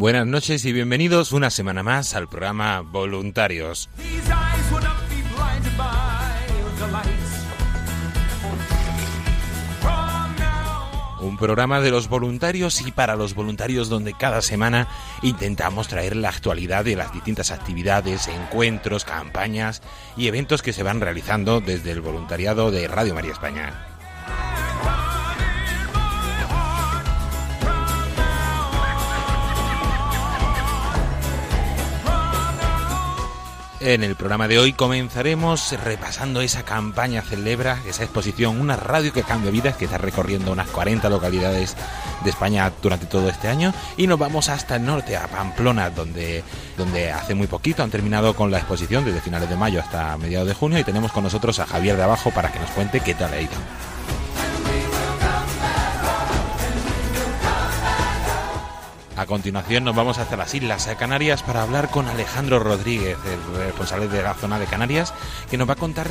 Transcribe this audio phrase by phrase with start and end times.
[0.00, 3.90] Buenas noches y bienvenidos una semana más al programa Voluntarios.
[11.20, 14.88] Un programa de los voluntarios y para los voluntarios donde cada semana
[15.20, 19.82] intentamos traer la actualidad de las distintas actividades, encuentros, campañas
[20.16, 23.89] y eventos que se van realizando desde el voluntariado de Radio María España.
[33.82, 39.22] En el programa de hoy comenzaremos repasando esa campaña Celebra, esa exposición, una radio que
[39.22, 41.76] cambia vidas, que está recorriendo unas 40 localidades
[42.22, 43.72] de España durante todo este año.
[43.96, 46.44] Y nos vamos hasta el norte, a Pamplona, donde,
[46.76, 50.48] donde hace muy poquito han terminado con la exposición, desde finales de mayo hasta mediados
[50.48, 50.78] de junio.
[50.78, 53.40] Y tenemos con nosotros a Javier de Abajo para que nos cuente qué tal ha
[53.40, 53.54] ido.
[59.20, 64.08] A continuación nos vamos hasta las Islas Canarias para hablar con Alejandro Rodríguez, el responsable
[64.08, 65.12] de la zona de Canarias,
[65.50, 66.08] que nos va a contar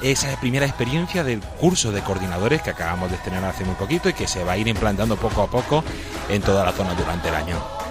[0.00, 4.12] esa primera experiencia del curso de coordinadores que acabamos de estrenar hace muy poquito y
[4.12, 5.82] que se va a ir implantando poco a poco
[6.28, 7.81] en toda la zona durante el año.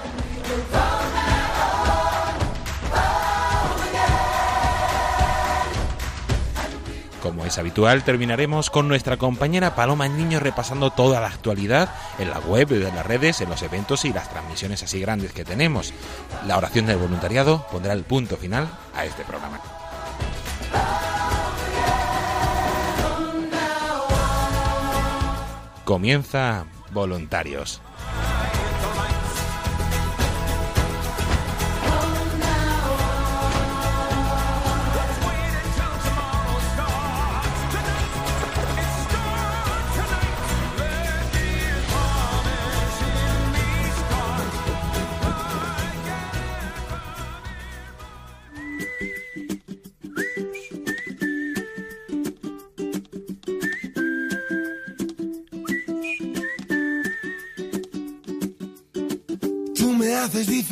[7.21, 12.39] Como es habitual, terminaremos con nuestra compañera Paloma Niño repasando toda la actualidad en la
[12.39, 15.93] web, en las redes, en los eventos y las transmisiones así grandes que tenemos.
[16.47, 19.59] La oración del voluntariado pondrá el punto final a este programa.
[25.85, 27.81] Comienza Voluntarios.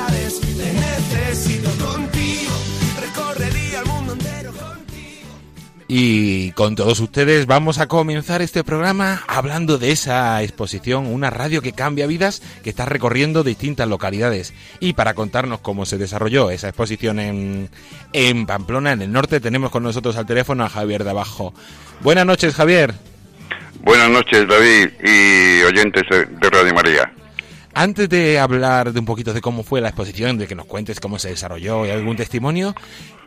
[0.00, 2.52] Ya ves, te necesito contigo.
[3.02, 5.28] Recorrería el mundo entero contigo.
[5.88, 11.60] Y con todos ustedes vamos a comenzar este programa hablando de esa exposición, una radio
[11.60, 14.54] que cambia vidas, que está recorriendo distintas localidades.
[14.78, 17.68] Y para contarnos cómo se desarrolló esa exposición en,
[18.14, 21.52] en Pamplona, en el norte, tenemos con nosotros al teléfono a Javier de Abajo.
[22.00, 22.94] Buenas noches, Javier.
[23.82, 27.12] Buenas noches, David y oyentes de Radio María.
[27.74, 30.98] Antes de hablar de un poquito de cómo fue la exposición, de que nos cuentes
[31.00, 32.74] cómo se desarrolló y algún testimonio,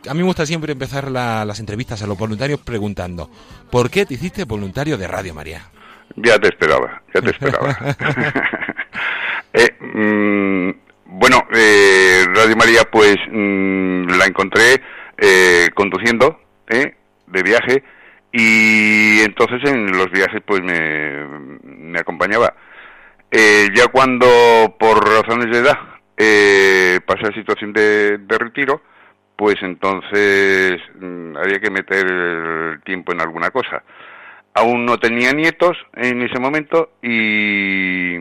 [0.08, 3.30] a mí me gusta siempre empezar la- las entrevistas a los voluntarios preguntando,
[3.70, 5.62] ¿por qué te hiciste voluntario de Radio María?
[6.16, 7.76] Ya te esperaba, ya te esperaba.
[9.56, 10.70] Eh, mm,
[11.16, 14.80] bueno, eh, Radio María, pues mm, la encontré
[15.16, 16.96] eh, conduciendo eh,
[17.28, 17.84] de viaje
[18.32, 21.24] y entonces en los viajes pues me,
[21.62, 22.52] me acompañaba.
[23.36, 25.76] Eh, ya cuando por razones de edad
[26.16, 28.80] eh, pasé situación de, de retiro,
[29.34, 33.82] pues entonces mm, había que meter el tiempo en alguna cosa.
[34.54, 38.14] Aún no tenía nietos en ese momento y,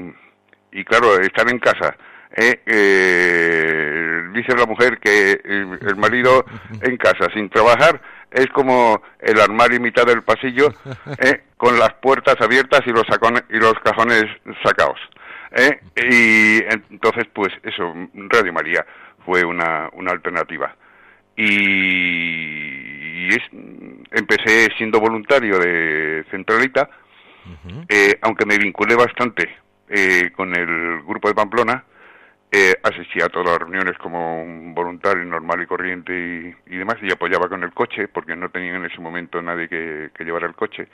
[0.71, 1.95] y claro, estar en casa.
[2.36, 6.44] eh, eh, dice la mujer que el marido
[6.81, 8.01] en casa sin trabajar
[8.33, 10.69] es como el armario en mitad del pasillo
[11.19, 14.25] eh, con las puertas abiertas y los, sacones- y los cajones
[14.63, 15.00] sacados.
[15.51, 17.94] eh, y entonces, pues eso,
[18.30, 18.85] Radio María
[19.25, 20.75] fue una, una alternativa.
[21.35, 23.41] Y, y es,
[24.12, 26.89] empecé siendo voluntario de Centralita,
[27.89, 29.50] eh, aunque me vinculé bastante
[29.89, 31.83] eh, con el grupo de Pamplona,
[32.53, 37.11] eh, asistía a todas las reuniones como un voluntario normal y corriente y, demás, y
[37.11, 40.55] apoyaba con el coche, porque no tenía en ese momento nadie que, que llevara el
[40.55, 40.88] coche.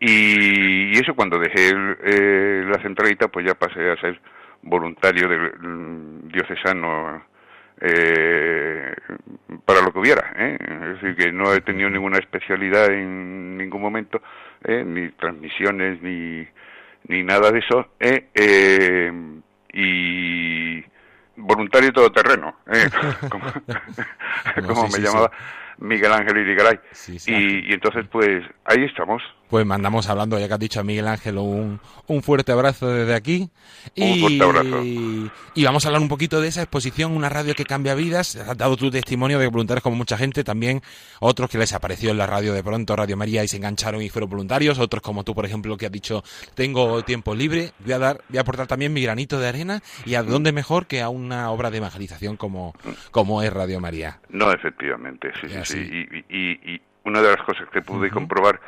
[0.00, 4.20] Y, eso cuando dejé el- eh, la centralita, pues ya pasé a ser
[4.62, 7.24] voluntario del mm, diocesano
[7.80, 8.94] eh,
[9.64, 10.32] para lo que hubiera.
[10.36, 10.58] ¿eh?
[10.60, 14.22] Es decir, que no he tenido ninguna especialidad en ningún momento,
[14.64, 14.84] ¿eh?
[14.86, 16.46] ni transmisiones, ni,
[17.08, 17.88] ni nada de eso.
[18.00, 19.10] ¿eh?
[19.74, 20.84] Y
[21.36, 22.88] voluntario todoterreno, ¿eh?
[23.28, 23.44] como,
[24.66, 25.30] como sí, me sí, llamaba
[25.78, 26.78] Miguel Ángel Irigaray.
[27.26, 29.22] Y, y entonces, pues ahí estamos.
[29.54, 31.78] Pues mandamos hablando, ya que has dicho a Miguel Ángel, un,
[32.08, 33.48] un fuerte abrazo desde aquí.
[33.96, 34.82] Un y, fuerte abrazo.
[34.82, 38.34] Y vamos a hablar un poquito de esa exposición, una radio que cambia vidas.
[38.34, 40.82] Has dado tu testimonio de voluntarios como mucha gente, también
[41.20, 44.08] otros que les apareció en la radio de pronto, Radio María, y se engancharon y
[44.08, 44.80] fueron voluntarios.
[44.80, 46.24] Otros como tú, por ejemplo, que has dicho,
[46.56, 49.82] tengo tiempo libre, voy a dar, voy a aportar también mi granito de arena.
[50.04, 52.74] ¿Y a dónde mejor que a una obra de evangelización como,
[53.12, 54.18] como es Radio María?
[54.30, 56.24] No, efectivamente, sí, sí, sí.
[56.28, 58.58] y- y una de las cosas que pude comprobar,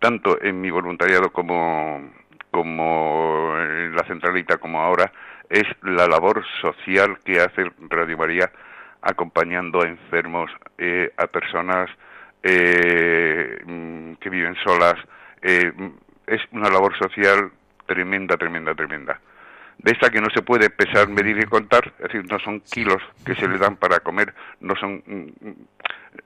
[0.00, 2.10] tanto en mi voluntariado como,
[2.50, 5.12] como en la centralita como ahora,
[5.48, 8.50] es la labor social que hace Radio María
[9.02, 11.90] acompañando a enfermos, eh, a personas
[12.42, 14.96] eh, mm, que viven solas.
[15.42, 15.88] eh, mm,
[16.26, 17.50] es una labor social
[17.86, 19.20] tremenda, tremenda, tremenda
[19.82, 23.02] de esta que no se puede pesar, medir y contar, es decir, no son kilos
[23.24, 25.02] que se le dan para comer, no son,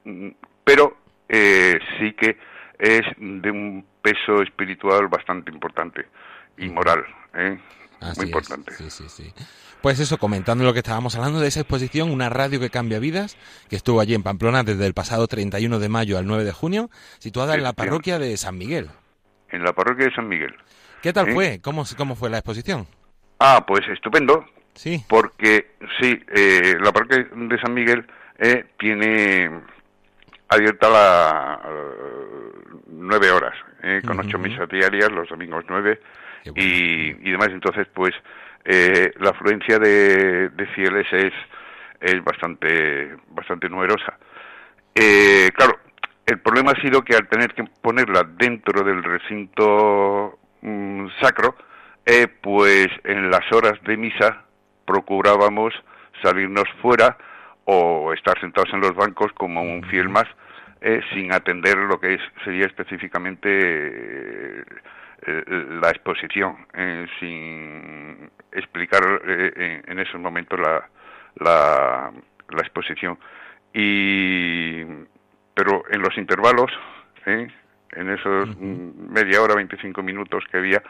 [0.04, 0.28] mm,
[0.64, 0.97] pero
[1.28, 2.37] eh, sí que
[2.78, 6.07] es de un peso espiritual bastante importante
[6.59, 7.04] y moral,
[7.35, 7.59] ¿eh?
[8.00, 8.73] Así muy es, importante.
[8.75, 9.33] Sí, sí, sí.
[9.81, 13.37] Pues eso, comentando lo que estábamos hablando de esa exposición, una radio que cambia vidas,
[13.69, 16.90] que estuvo allí en Pamplona desde el pasado 31 de mayo al 9 de junio,
[17.19, 18.90] situada en la parroquia de San Miguel.
[19.50, 20.54] En la parroquia de San Miguel.
[21.02, 21.33] ¿Qué tal ¿Sí?
[21.33, 21.61] fue?
[21.62, 22.87] ¿Cómo, cómo fue la exposición?
[23.38, 25.04] Ah, pues estupendo, Sí.
[25.09, 28.07] porque sí, eh, la parroquia de San Miguel
[28.38, 29.50] eh, tiene
[30.49, 32.43] abierta la eh,
[32.98, 36.00] nueve horas, eh, con ocho misas diarias, los domingos nueve
[36.44, 36.62] bueno.
[36.62, 37.48] y, y demás.
[37.48, 38.14] Entonces, pues
[38.64, 41.32] eh, la afluencia de, de fieles es,
[42.00, 44.18] es bastante, bastante numerosa.
[44.94, 45.78] Eh, claro,
[46.26, 51.56] el problema ha sido que al tener que ponerla dentro del recinto mm, sacro,
[52.06, 54.44] eh, pues en las horas de misa
[54.86, 55.74] procurábamos
[56.22, 57.16] salirnos fuera
[57.64, 60.26] o estar sentados en los bancos como un fiel más,
[60.85, 64.64] eh, sin atender lo que es, sería específicamente eh,
[65.26, 65.45] eh,
[65.81, 70.87] la exposición, eh, sin explicar eh, en, en esos momentos la,
[71.37, 72.12] la,
[72.50, 73.19] la exposición.
[73.73, 74.85] Y,
[75.55, 76.71] pero en los intervalos,
[77.25, 77.49] ¿eh?
[77.93, 80.83] en esos media hora, 25 minutos que había,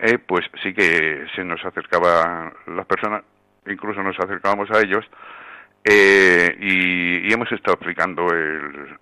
[0.00, 3.22] eh, pues sí que se nos acercaba las personas,
[3.64, 5.04] incluso nos acercábamos a ellos,
[5.88, 8.98] eh, y, hemos estado aplicando el,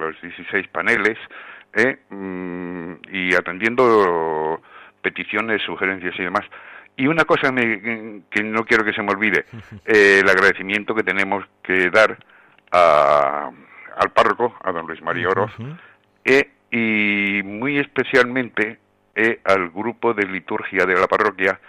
[0.00, 1.16] los 16 paneles
[1.72, 4.60] eh, mm, y atendiendo
[5.00, 6.44] peticiones, sugerencias y demás.
[6.96, 9.44] Y una cosa que no quiero que se me olvide,
[9.84, 12.18] el agradecimiento que tenemos que dar
[12.72, 15.52] al párroco, a don Luis María Oroz,
[16.72, 18.78] y muy especialmente
[19.44, 21.60] al grupo de liturgia de la parroquia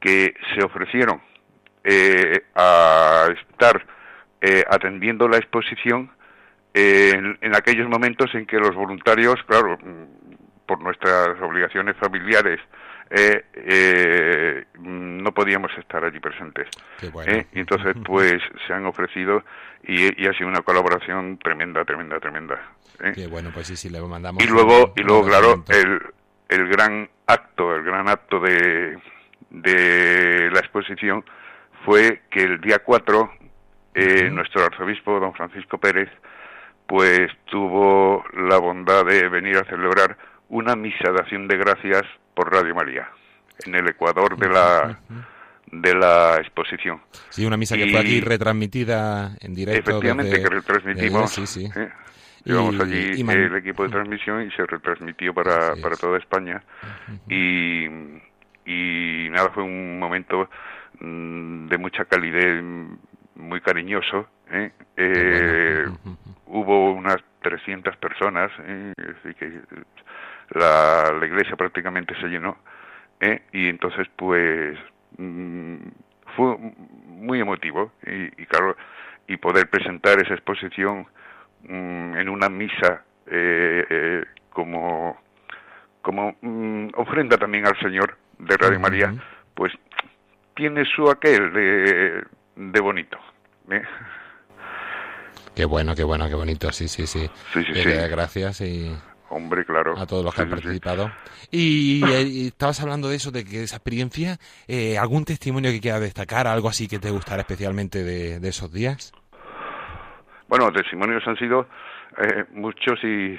[0.00, 1.20] que se ofrecieron
[1.84, 3.84] eh, a estar
[4.40, 6.10] eh, atendiendo la exposición
[6.74, 12.60] en, aquellos momentos en que los voluntarios, claro, mm, por nuestras obligaciones familiares,
[13.10, 16.68] eh, mm, no podíamos estar allí presentes.
[17.52, 19.44] y entonces, pues, se han ofrecido
[19.82, 22.60] y, ha sido una colaboración tremenda, tremenda, tremenda.
[23.14, 24.42] Qué bueno, pues sí, sí, le mandamos.
[24.42, 26.00] Y luego, y luego claro, el,
[26.48, 28.96] el gran acto, el gran acto de,
[29.50, 31.24] de la exposición
[31.84, 33.30] fue que el día 4
[33.94, 36.08] eh, nuestro arzobispo, don Francisco Pérez,
[36.86, 40.16] pues tuvo la bondad de venir a celebrar
[40.48, 42.02] una misa de acción de gracias
[42.34, 43.08] por Radio María
[43.66, 44.98] en el Ecuador de la
[45.70, 47.00] de la exposición.
[47.30, 49.90] Sí, una misa que fue aquí retransmitida en directo.
[49.90, 51.30] Efectivamente, que retransmitimos.
[51.30, 51.70] sí, sí.
[51.74, 51.88] ¿eh?
[52.44, 56.62] Llevamos allí el equipo de transmisión y se retransmitió para, para toda España.
[57.28, 57.86] y,
[58.66, 60.48] y nada, fue un momento
[61.02, 62.62] de mucha calidez,
[63.34, 64.28] muy cariñoso.
[64.50, 64.70] ¿eh?
[64.96, 65.86] Eh,
[66.46, 68.92] hubo unas 300 personas, ¿eh?
[68.96, 69.60] así que
[70.50, 72.56] la, la, iglesia prácticamente se llenó.
[73.52, 74.76] Y entonces, pues,
[75.16, 75.76] mm,
[76.36, 76.56] fue
[77.06, 77.92] muy emotivo.
[78.04, 78.76] Y, y, claro,
[79.28, 81.06] y poder presentar esa exposición
[81.68, 85.16] Mm, en una misa eh, eh, como,
[86.00, 89.14] como mm, ofrenda también al Señor de Radio María,
[89.54, 89.72] pues
[90.54, 92.24] tiene su aquel de,
[92.56, 93.18] de bonito.
[93.70, 93.82] ¿eh?
[95.54, 97.28] Qué bueno, qué bueno, qué bonito, sí, sí, sí.
[97.52, 98.94] sí, sí, Gracias y...
[99.28, 99.98] Hombre, claro.
[99.98, 101.10] A todos los que han participado.
[101.50, 102.02] Y,
[102.48, 104.36] estabas hablando de eso, de que esa experiencia,
[105.00, 109.12] ¿algún testimonio que quiera destacar, algo así que te gustara especialmente de esos días?
[110.48, 111.66] Bueno, testimonios han sido
[112.18, 113.38] eh, muchos y,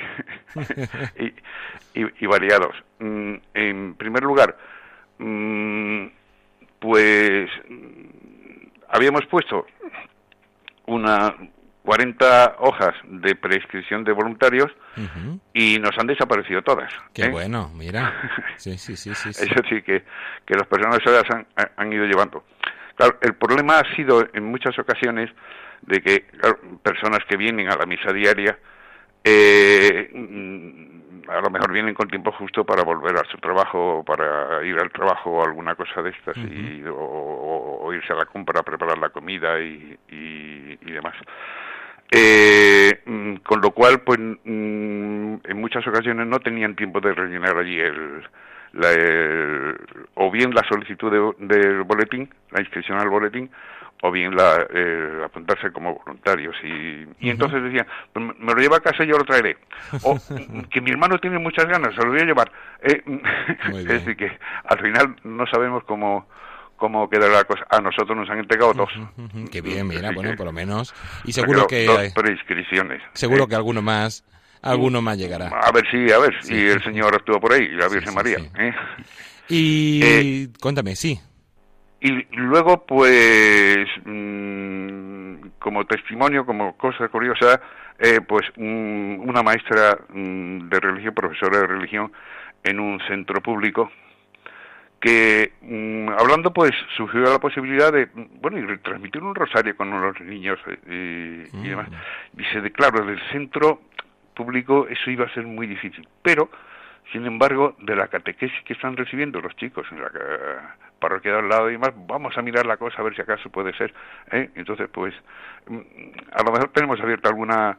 [1.94, 2.76] y, variados.
[3.00, 4.58] Mm, en primer lugar,
[5.20, 6.08] mm,
[6.84, 7.50] pues
[8.90, 9.66] habíamos puesto
[10.86, 11.34] una
[11.84, 14.70] 40 hojas de prescripción de voluntarios
[15.54, 16.92] y nos han desaparecido todas.
[17.14, 17.30] Qué ¿eh?
[17.30, 18.14] bueno, mira.
[18.58, 20.04] Sí, sí, sí, sí, Eso sí, que,
[20.46, 21.00] que las personas
[21.30, 22.44] han, han ido llevando.
[22.96, 25.30] Claro, el problema ha sido en muchas ocasiones
[25.82, 26.26] de que
[26.84, 28.58] personas que vienen a la misa diaria
[29.24, 30.93] eh, mm,
[31.28, 34.92] a lo mejor vienen con tiempo justo para volver a su trabajo, para ir al
[34.92, 39.10] trabajo o alguna cosa de estas, y, o, irse a la compra a preparar la
[39.10, 41.16] comida y, y, demás.
[42.12, 47.58] Eh, mm, con lo cual, pues mm, en muchas ocasiones no tenían tiempo de rellenar
[47.58, 48.24] allí el,
[48.74, 49.76] la,
[50.16, 53.50] o bien la solicitud del boletín, la inscripción al boletín,
[54.06, 56.54] o bien la, eh, apuntarse como voluntarios.
[56.62, 59.56] Y, y entonces decían, me lo llevo a casa y yo lo traeré.
[60.02, 60.20] O
[60.70, 62.52] que mi hermano tiene muchas ganas, se lo voy a llevar.
[62.82, 63.02] Eh,
[63.78, 64.30] es decir, que
[64.66, 66.28] al final no sabemos cómo
[66.76, 67.66] cómo queda la cosa.
[67.70, 68.90] A nosotros nos han entregado dos.
[69.50, 70.94] Qué bien, mira, bueno, por lo menos.
[71.24, 71.86] Y seguro que...
[71.86, 73.02] Dos prescripciones.
[73.14, 73.48] Seguro ¿eh?
[73.48, 74.26] que alguno más
[74.62, 75.48] alguno más llegará.
[75.48, 78.38] A ver si, a ver, si el Señor estuvo por ahí, la Virgen María.
[79.48, 81.22] Y cuéntame, sí.
[82.04, 87.62] Y luego, pues, mm, como testimonio, como cosa curiosa,
[87.98, 92.12] eh, pues una maestra mm, de religión, profesora de religión,
[92.62, 93.90] en un centro público,
[95.00, 98.10] que mm, hablando, pues, surgió la posibilidad de,
[98.42, 101.88] bueno, y transmitir un rosario con los niños eh, y, demás.
[102.34, 103.80] Dice, claro, del centro
[104.34, 106.50] público eso iba a ser muy difícil, pero
[107.12, 110.10] sin embargo, de la catequesis que están recibiendo los chicos en la
[111.00, 113.50] parroquia de al lado y demás, vamos a mirar la cosa a ver si acaso
[113.50, 113.94] puede ser.
[114.32, 114.50] ¿eh?
[114.56, 115.14] Entonces, pues,
[115.68, 115.80] mm,
[116.32, 117.78] a lo mejor tenemos abierta alguna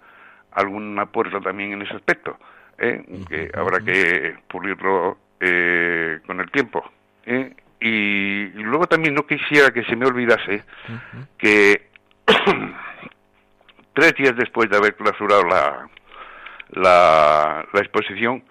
[0.54, 2.38] alguna puerta también en ese aspecto,
[2.78, 3.04] ¿eh?
[3.28, 6.90] que habrá que pulirlo eh, con el tiempo.
[7.26, 7.54] ¿eh?
[7.80, 10.62] Y, luego también no quisiera que se me olvidase
[11.36, 11.88] que
[13.92, 15.88] tres días después de haber clausurado la,
[16.70, 18.42] la, la exposición,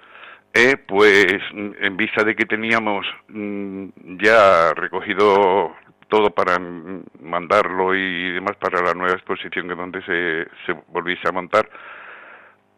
[0.53, 3.87] eh, pues en vista de que teníamos mm,
[4.21, 5.75] ya recogido
[6.07, 11.31] todo para mandarlo y demás para la nueva exposición que donde se, se volviese a
[11.31, 11.67] montar,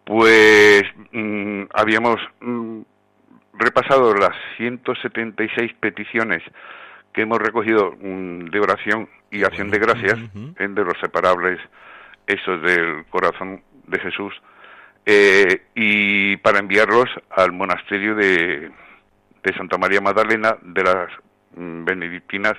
[0.05, 2.81] pues mm, habíamos mm,
[3.55, 6.43] repasado las 176 peticiones
[7.13, 11.59] que hemos recogido de oración y acción de gracias de los separables
[12.27, 14.33] esos del corazón de Jesús
[15.05, 18.71] eh, y para enviarlos al monasterio de,
[19.43, 21.09] de Santa María Magdalena de las
[21.55, 22.55] mm, benedictinas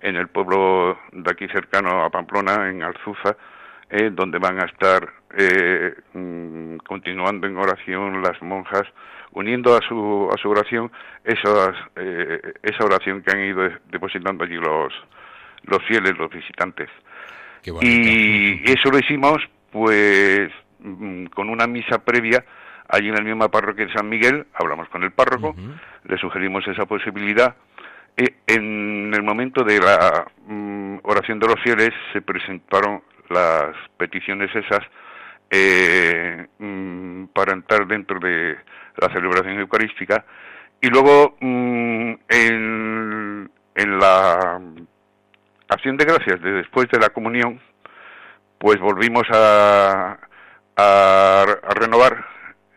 [0.00, 3.36] en el pueblo de aquí cercano a Pamplona, en Alzuza,
[3.90, 8.84] eh, donde van a estar eh, mm, continuando en oración las monjas,
[9.32, 10.90] uniendo a su, a su oración
[11.24, 14.92] esas, eh, esa oración que han ido depositando allí los,
[15.64, 16.88] los fieles, los visitantes.
[17.82, 19.38] y eso lo hicimos,
[19.72, 20.50] pues,
[21.34, 22.44] con una misa previa
[22.88, 25.54] allí en el mismo parroquia de San Miguel, hablamos con el párroco,
[26.04, 27.54] le sugerimos esa posibilidad.
[28.16, 34.80] en el momento de la mm, oración de los fieles se presentaron las peticiones esas
[35.50, 38.56] eh, mm, para entrar dentro de
[38.96, 40.24] la celebración eucarística
[40.80, 44.60] y luego mm, en, en, la
[45.68, 47.60] acción de gracias de después de la comunión
[48.58, 50.18] pues volvimos a,
[50.78, 51.44] a,
[51.74, 52.24] renovar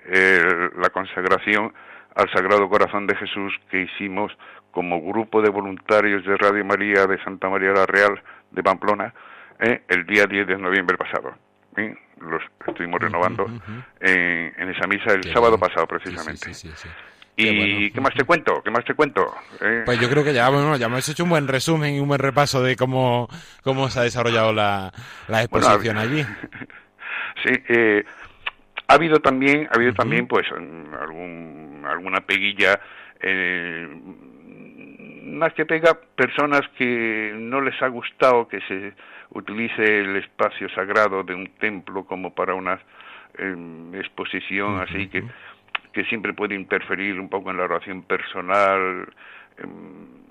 [0.08, 1.74] eh, la consagración
[2.16, 4.32] al Sagrado Corazón de Jesús que hicimos
[4.72, 9.14] como grupo de voluntarios de Radio María de Santa María la Real de Pamplona
[9.60, 9.84] ¿eh?
[9.88, 11.36] el día 10 de noviembre pasado.
[11.78, 11.96] ¿eh?
[12.20, 13.46] Los estuvimos renovando
[14.00, 16.52] en, esa misa el sábado pasado, precisamente.
[17.36, 18.62] ¿Y qué, más te cuento?
[18.64, 19.34] ¿Qué más te cuento?
[19.60, 19.84] ¿Eh?
[19.86, 22.20] Pues yo creo que ya, bueno, ya hemos hecho un buen resumen y un buen
[22.20, 23.28] repaso de cómo,
[23.64, 24.92] cómo se ha desarrollado la,
[25.28, 26.26] la exposición allí.
[27.44, 27.52] sí,
[28.88, 32.80] ha habido también, ha habido también, pues, algún, alguna peguilla
[33.22, 33.88] eh,
[35.24, 38.94] más que pega personas que no les ha gustado que se
[39.30, 42.80] utilice el espacio sagrado de un templo como para una
[43.38, 45.24] em, exposición así que
[45.94, 49.08] que siempre puede interferir un poco en la oración personal
[49.58, 50.31] em,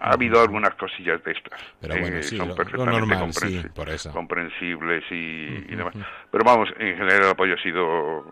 [0.00, 3.70] ha habido algunas cosillas de estas pero bueno, eh, son perfectamente
[4.12, 5.94] comprensibles y, y demás
[6.30, 8.24] pero vamos en general el apoyo ha sido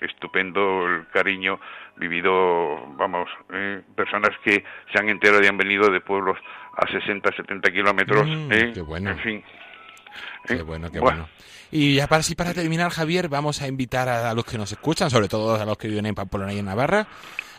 [0.00, 1.58] estupendo el cariño
[1.96, 2.30] vivido,
[2.96, 6.38] vamos, eh, personas que se han enterado y han venido de pueblos
[6.76, 8.26] a 60, 70 kilómetros.
[8.26, 9.10] Mm, eh, qué bueno.
[9.10, 9.44] En fin.
[10.46, 11.28] Qué eh, bueno, qué bueno.
[11.70, 15.10] Y ya para, así para terminar, Javier, vamos a invitar a, los que nos escuchan,
[15.10, 17.06] sobre todo a los que viven en Pamplona y en Navarra,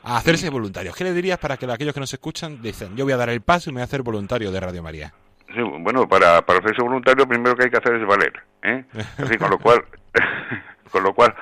[0.06, 0.96] a hacerse voluntarios.
[0.96, 3.42] ¿Qué le dirías para que aquellos que nos escuchan dicen, yo voy a dar el
[3.42, 5.12] paso y me voy a hacer voluntario de Radio María?
[5.48, 8.34] Sí, bueno, para, para hacerse voluntario, primero que hay que hacer es valer.
[8.62, 8.86] ¿eh?
[9.18, 9.84] Así, con lo cual,
[10.92, 11.34] con lo cual,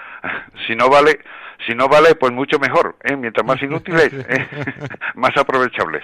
[0.65, 1.19] si no vale,
[1.67, 3.15] si no vale, pues mucho mejor, ¿eh?
[3.15, 4.47] mientras más inútiles, ¿eh?
[5.15, 6.03] más aprovechables.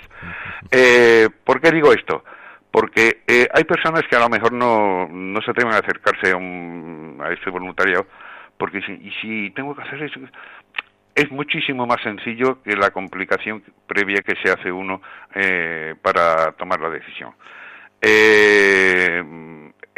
[0.70, 2.24] Eh, ¿Por qué digo esto?
[2.72, 6.36] Porque eh, hay personas que a lo mejor no, no se atreven a acercarse a,
[6.36, 8.06] un, a este voluntariado,
[8.58, 10.20] porque si, y si tengo que hacer eso,
[11.20, 15.02] es muchísimo más sencillo que la complicación previa que se hace uno
[15.36, 17.34] eh, para tomar la decisión.
[18.02, 19.24] Eh,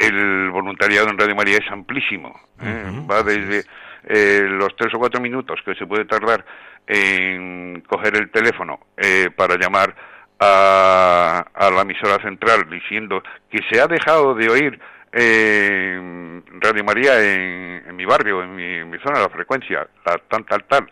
[0.02, 2.40] el voluntariado en Radio María es amplísimo.
[2.62, 3.06] ¿eh?
[3.10, 3.64] Va desde
[4.06, 6.44] eh, los tres o cuatro minutos que se puede tardar
[6.88, 9.96] en coger el teléfono eh, para llamar
[10.40, 14.80] a, la emisora central diciendo que se ha dejado de oír
[15.14, 20.64] Radio María en, mi barrio, en mi, en mi, zona, la frecuencia, la tal, tal,
[20.64, 20.92] tal.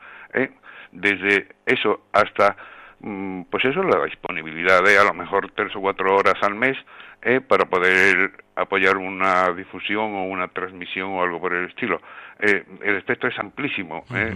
[0.91, 2.55] Desde eso hasta
[2.99, 6.77] mm, pues eso, la disponibilidad de a lo mejor tres o cuatro horas al mes
[7.21, 12.01] eh, para poder apoyar una difusión o una transmisión o algo por el estilo.
[12.39, 14.05] Eh, el espectro es amplísimo.
[14.13, 14.33] ¿eh?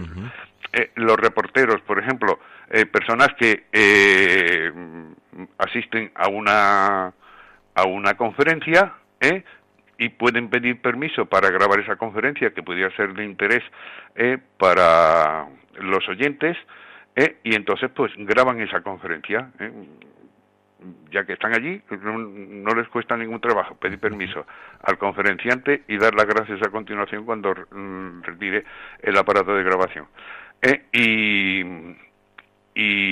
[0.72, 2.38] eh los reporteros, por ejemplo,
[2.92, 3.64] personas que
[5.58, 7.12] asisten a una
[7.76, 8.94] a una conferencia
[9.98, 13.62] y pueden pedir permiso para grabar esa conferencia que pudiera ser de interés
[14.58, 15.46] para
[15.80, 16.56] los oyentes
[17.44, 19.50] y entonces pues graban esa conferencia
[21.10, 24.46] ya que están allí, no, les cuesta ningún trabajo pedir permiso
[24.82, 28.64] al conferenciante y dar las gracias a continuación cuando mm, retire
[29.00, 30.06] el aparato de grabación.
[30.60, 31.94] Eh, y
[32.74, 33.03] y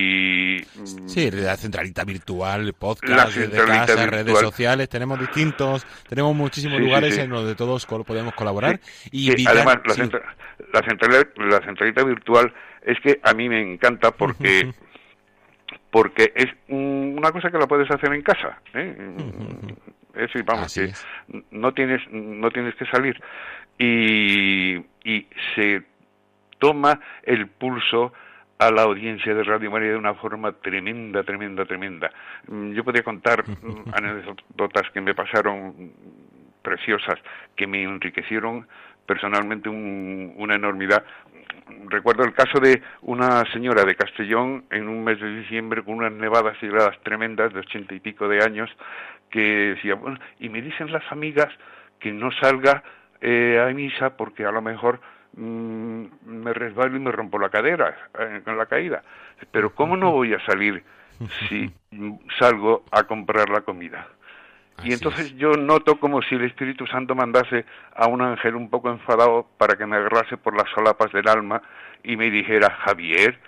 [1.06, 7.30] sí la centralita virtual podcast de casa redes sociales tenemos distintos tenemos muchísimos lugares en
[7.30, 10.82] los de todos podemos colaborar y además la,
[11.36, 12.52] la centralita virtual
[12.84, 14.72] es que a mí me encanta porque
[15.92, 18.58] porque es una cosa que la puedes hacer en casa.
[18.74, 18.96] ¿eh?
[20.14, 20.92] Es decir, vamos, que
[21.52, 23.18] no tienes no tienes que salir
[23.78, 25.82] y, y se
[26.58, 28.12] toma el pulso
[28.66, 32.10] a la audiencia de Radio María de una forma tremenda, tremenda, tremenda.
[32.46, 33.44] Mm, yo podría contar
[33.92, 35.92] anécdotas que me pasaron
[36.62, 37.18] preciosas,
[37.56, 38.66] que me enriquecieron
[39.06, 41.04] personalmente una enormidad.
[41.88, 46.12] Recuerdo el caso de una señora de Castellón en un mes de diciembre con unas
[46.12, 48.70] nevadas y heladas tremendas de ochenta y pico de años
[49.30, 51.48] que decía, bueno, y me dicen las amigas
[51.98, 52.82] que no salga
[53.20, 55.00] eh, a misa porque a lo mejor
[55.36, 59.02] mm, me resbalo y me rompo la cadera eh, con la caída.
[59.50, 60.82] Pero ¿cómo no voy a salir
[61.48, 61.72] si
[62.38, 64.08] salgo a comprar la comida?
[64.84, 67.64] y entonces yo noto como si el Espíritu Santo mandase
[67.94, 71.62] a un ángel un poco enfadado para que me agarrase por las solapas del alma
[72.02, 73.38] y me dijera, Javier,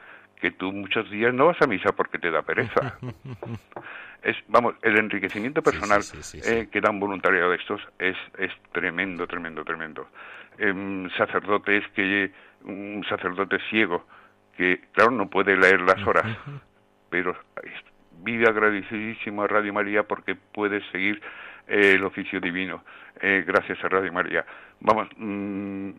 [0.44, 2.98] que tú muchos días no vas a misa porque te da pereza.
[4.22, 6.02] es, vamos, el enriquecimiento personal
[6.44, 10.06] eh, que da un voluntario de estos es, es tremendo, tremendo, tremendo.
[10.58, 12.30] Eh, sacerdotes que,
[12.64, 14.04] un sacerdote ciego
[14.54, 16.26] que, claro, no puede leer las horas,
[17.08, 17.34] pero
[18.22, 21.22] vive agradecidísimo a Radio María porque puede seguir
[21.68, 22.84] eh, el oficio divino
[23.22, 24.44] eh, gracias a Radio María.
[24.80, 25.90] Vamos, mm,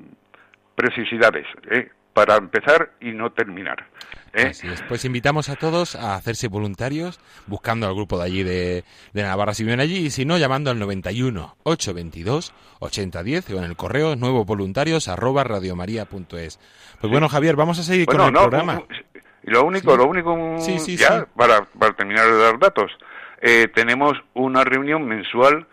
[0.75, 3.87] precisidades, eh, para empezar y no terminar.
[4.35, 4.47] ¿Eh?
[4.51, 4.81] Así es.
[4.83, 9.53] Pues invitamos a todos a hacerse voluntarios buscando al grupo de allí de, de Navarra
[9.53, 14.15] si viven allí y si no llamando al 91 822 8010 o en el correo
[14.15, 16.59] nuevovoluntarios arroba radiomaria.es.
[17.01, 18.83] Pues bueno Javier, vamos a seguir con el programa.
[19.43, 22.91] Y lo único, lo único, ya, Para, para terminar de dar datos,
[23.41, 25.67] eh, tenemos una reunión mensual,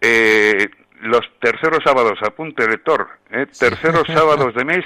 [0.00, 0.70] eh,
[1.02, 4.84] los terceros sábados, apunte lector, eh, terceros sábados de mes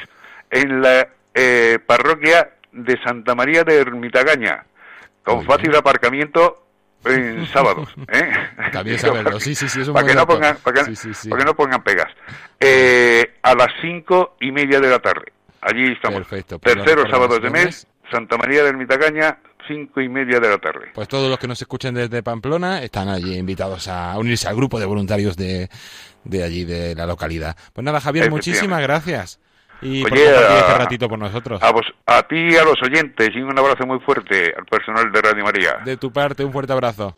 [0.50, 4.66] en la eh, parroquia de Santa María de Ermitagaña,
[5.22, 6.66] con fácil aparcamiento
[7.04, 7.88] en sábados.
[8.08, 8.32] ¿eh?
[8.72, 12.12] También saberlo, sí, sí, sí, es para, que no pongan, para, que, no pongan pegas.
[12.60, 15.32] Eh, a las cinco y media de la tarde.
[15.60, 16.20] Allí estamos.
[16.20, 16.58] Perfecto.
[16.58, 20.90] Pues terceros sábados de mes, Santa María del Mitagaña, cinco y media de la tarde.
[20.94, 24.78] Pues todos los que nos escuchen desde Pamplona están allí invitados a unirse al grupo
[24.78, 25.70] de voluntarios de,
[26.24, 27.56] de allí, de la localidad.
[27.72, 29.40] Pues nada, Javier, muchísimas gracias.
[29.82, 31.62] Y por compartir este ratito por nosotros.
[31.62, 35.12] A, vos, a ti y a los oyentes, y un abrazo muy fuerte al personal
[35.12, 35.76] de Radio María.
[35.84, 37.16] De tu parte, un fuerte abrazo.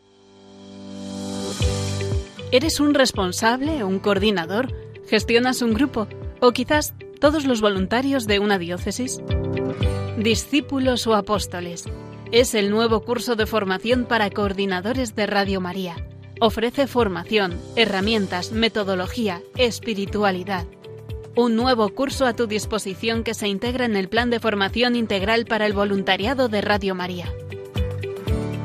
[2.53, 4.73] ¿Eres un responsable, un coordinador?
[5.09, 6.09] ¿Gestionas un grupo?
[6.41, 9.21] ¿O quizás todos los voluntarios de una diócesis?
[10.17, 11.85] Discípulos o apóstoles.
[12.33, 15.97] Es el nuevo curso de formación para coordinadores de Radio María.
[16.41, 20.67] Ofrece formación, herramientas, metodología, espiritualidad.
[21.39, 25.45] Un nuevo curso a tu disposición que se integra en el plan de formación integral
[25.45, 27.31] para el voluntariado de Radio María.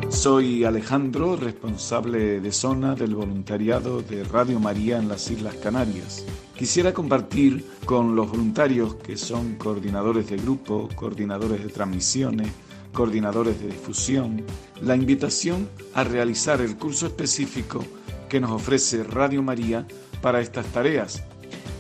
[0.07, 6.25] Soy Alejandro, responsable de zona del voluntariado de Radio María en las Islas Canarias.
[6.55, 12.47] Quisiera compartir con los voluntarios que son coordinadores de grupo, coordinadores de transmisiones,
[12.93, 14.45] coordinadores de difusión,
[14.81, 17.84] la invitación a realizar el curso específico
[18.29, 19.86] que nos ofrece Radio María
[20.21, 21.21] para estas tareas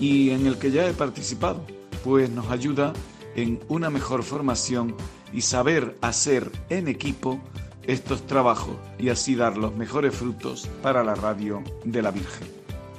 [0.01, 1.61] y en el que ya he participado,
[2.03, 2.91] pues nos ayuda
[3.35, 4.95] en una mejor formación
[5.31, 7.39] y saber hacer en equipo
[7.83, 12.47] estos trabajos y así dar los mejores frutos para la radio de la Virgen.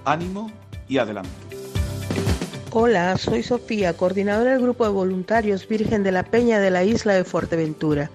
[0.05, 0.51] Ánimo
[0.88, 1.31] y adelante.
[2.71, 7.15] Hola, soy Sofía, coordinadora del grupo de voluntarios Virgen de la Peña de la isla
[7.15, 8.11] de Fuerteventura.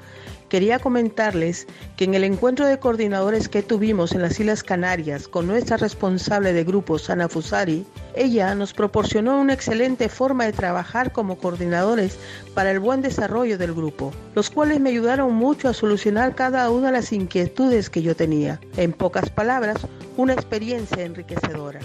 [0.49, 5.45] Quería comentarles que en el encuentro de coordinadores que tuvimos en las Islas Canarias con
[5.45, 11.37] nuestra responsable de grupo, Sana Fusari, ella nos proporcionó una excelente forma de trabajar como
[11.37, 12.17] coordinadores
[12.53, 16.87] para el buen desarrollo del grupo, los cuales me ayudaron mucho a solucionar cada una
[16.87, 18.61] de las inquietudes que yo tenía.
[18.77, 19.77] En pocas palabras,
[20.15, 21.81] una experiencia enriquecedora.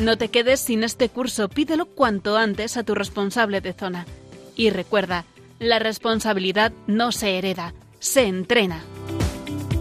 [0.00, 4.06] No te quedes sin este curso, pídelo cuanto antes a tu responsable de zona.
[4.54, 5.24] Y recuerda,
[5.58, 8.82] la responsabilidad no se hereda, se entrena.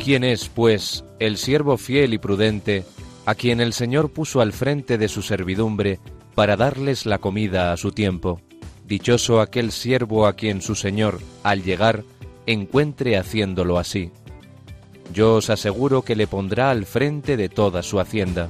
[0.04, 2.86] ¿Quién es, pues, el siervo fiel y prudente,
[3.26, 6.00] a quien el Señor puso al frente de su servidumbre
[6.34, 8.42] para darles la comida a su tiempo?
[8.86, 12.04] Dichoso aquel siervo a quien su Señor, al llegar,
[12.46, 14.12] encuentre haciéndolo así.
[15.14, 18.50] Yo os aseguro que le pondrá al frente de toda su hacienda.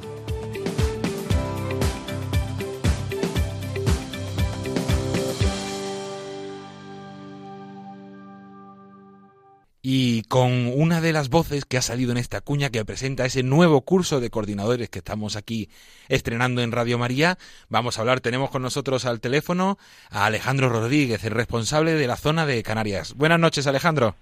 [9.89, 13.41] Y con una de las voces que ha salido en esta cuña que presenta ese
[13.41, 15.69] nuevo curso de coordinadores que estamos aquí
[16.09, 17.37] estrenando en Radio María,
[17.69, 19.77] vamos a hablar, tenemos con nosotros al teléfono
[20.11, 23.15] a Alejandro Rodríguez, el responsable de la zona de Canarias.
[23.15, 24.15] Buenas noches, Alejandro.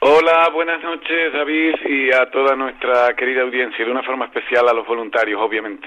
[0.00, 4.72] Hola, buenas noches, David, y a toda nuestra querida audiencia, de una forma especial a
[4.72, 5.86] los voluntarios, obviamente.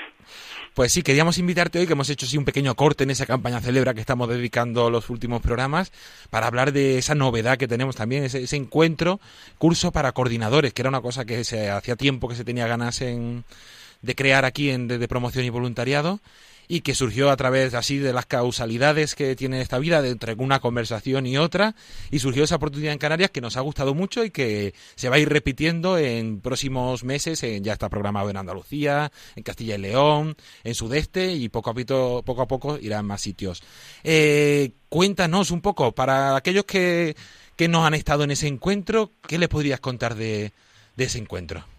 [0.77, 3.59] Pues sí, queríamos invitarte hoy, que hemos hecho así un pequeño corte en esa campaña
[3.59, 5.91] celebra que estamos dedicando los últimos programas,
[6.29, 9.19] para hablar de esa novedad que tenemos también, ese, encuentro,
[9.57, 13.01] curso para coordinadores, que era una cosa que se hacía tiempo que se tenía ganas
[13.01, 13.43] en,
[14.03, 16.19] de crear aquí en, de, promoción y voluntariado.
[16.67, 20.33] Y que surgió a través así de las causalidades que tiene esta vida, de entre
[20.33, 21.75] una conversación y otra,
[22.11, 25.15] y surgió esa oportunidad en Canarias que nos ha gustado mucho y que se va
[25.15, 29.79] a ir repitiendo en próximos meses, en, ya está programado en Andalucía, en Castilla y
[29.79, 33.63] León, en Sudeste y poco a poco, poco, a poco irá en más sitios.
[34.03, 37.15] Eh, cuéntanos un poco, para aquellos que,
[37.55, 40.51] que no han estado en ese encuentro, ¿qué les podrías contar de,
[40.95, 41.76] de ese encuentro?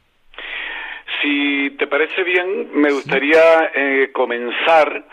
[1.21, 5.05] Si te parece bien, me gustaría eh, comenzar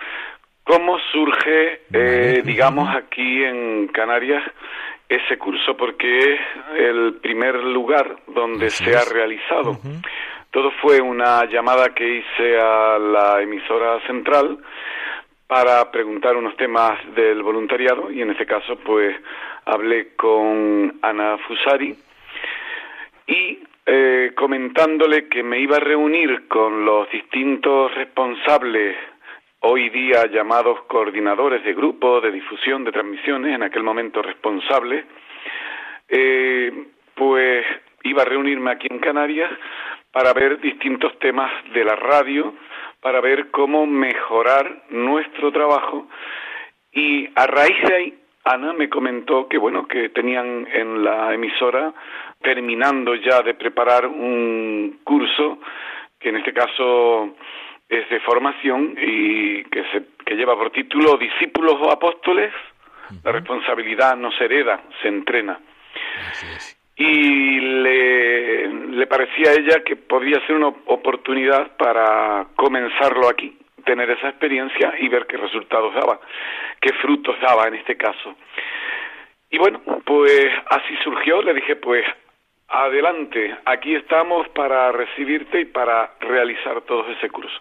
[0.63, 4.43] cómo surge, eh, digamos, aquí en Canarias
[5.07, 6.39] ese curso, porque es
[6.77, 9.77] el primer lugar donde se ha realizado.
[10.51, 14.57] Todo fue una llamada que hice a la emisora central
[15.47, 19.15] para preguntar unos temas del voluntariado y en este caso pues
[19.65, 21.95] hablé con Ana Fusari.
[23.27, 28.95] Y eh, comentándole que me iba a reunir con los distintos responsables
[29.59, 35.05] hoy día llamados coordinadores de grupos de difusión de transmisiones, en aquel momento responsables,
[36.07, 36.71] eh,
[37.15, 37.65] pues
[38.03, 39.51] iba a reunirme aquí en Canarias
[40.11, 42.53] para ver distintos temas de la radio,
[43.01, 46.07] para ver cómo mejorar nuestro trabajo
[46.91, 48.13] y a raíz de ahí
[48.45, 51.91] Ana me comentó que bueno que tenían en la emisora
[52.43, 55.59] terminando ya de preparar un curso
[56.19, 57.35] que en este caso
[57.89, 62.53] es de formación y que se que lleva por título Discípulos o Apóstoles.
[63.23, 65.59] La responsabilidad no se hereda, se entrena.
[66.95, 73.55] Y le, le parecía a ella que podía ser una oportunidad para comenzarlo aquí
[73.85, 76.19] tener esa experiencia y ver qué resultados daba,
[76.81, 78.35] qué frutos daba en este caso.
[79.49, 82.05] Y bueno, pues así surgió, le dije, pues
[82.67, 87.59] adelante, aquí estamos para recibirte y para realizar todo ese curso.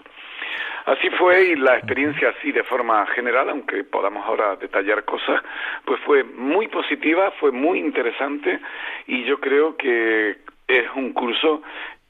[0.86, 5.42] Así fue y la experiencia así de forma general, aunque podamos ahora detallar cosas,
[5.84, 8.60] pues fue muy positiva, fue muy interesante
[9.06, 10.36] y yo creo que
[10.68, 11.62] es un curso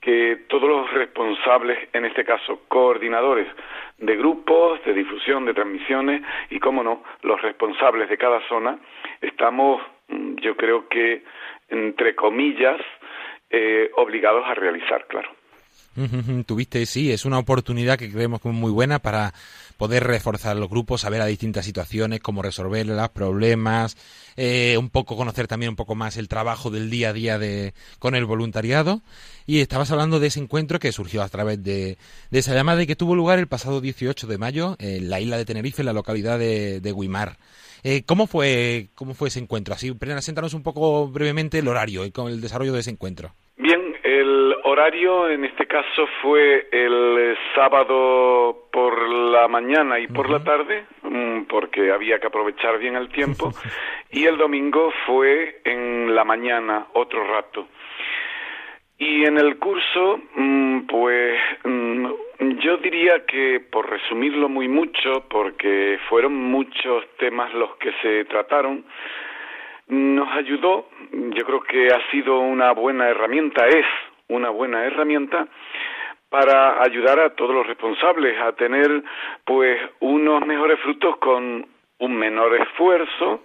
[0.04, 3.48] que todos los responsables, en este caso coordinadores
[3.96, 8.78] de grupos, de difusión, de transmisiones y, cómo no, los responsables de cada zona,
[9.22, 11.24] estamos, mm, yo creo que,
[11.68, 12.80] entre comillas,
[13.48, 15.30] eh, obligados a realizar, claro.
[16.46, 19.32] Tuviste, sí, es una oportunidad que creemos que es muy buena para
[19.76, 23.96] poder reforzar los grupos, saber a distintas situaciones, cómo resolver los problemas,
[24.36, 27.74] eh, un poco conocer también un poco más el trabajo del día a día de,
[27.98, 29.02] con el voluntariado.
[29.46, 31.98] Y estabas hablando de ese encuentro que surgió a través de,
[32.30, 35.44] esa llamada y que tuvo lugar el pasado 18 de mayo en la isla de
[35.44, 37.38] Tenerife, en la localidad de, de Guimar.
[37.82, 39.74] Eh, ¿cómo, fue, ¿Cómo fue ese encuentro?
[39.74, 43.34] Así, preséntanos un poco brevemente el horario y con el desarrollo de ese encuentro.
[44.74, 51.42] Horario en este caso fue el sábado por la mañana y por la tarde, mm,
[51.42, 53.52] porque había que aprovechar bien el tiempo,
[54.10, 57.68] y el domingo fue en la mañana, otro rato.
[58.98, 62.06] Y en el curso, mm, pues mm,
[62.58, 68.84] yo diría que, por resumirlo muy mucho, porque fueron muchos temas los que se trataron,
[69.86, 73.86] nos ayudó, yo creo que ha sido una buena herramienta, es
[74.28, 75.46] una buena herramienta
[76.28, 79.02] para ayudar a todos los responsables a tener
[79.44, 81.66] pues unos mejores frutos con
[81.98, 83.44] un menor esfuerzo,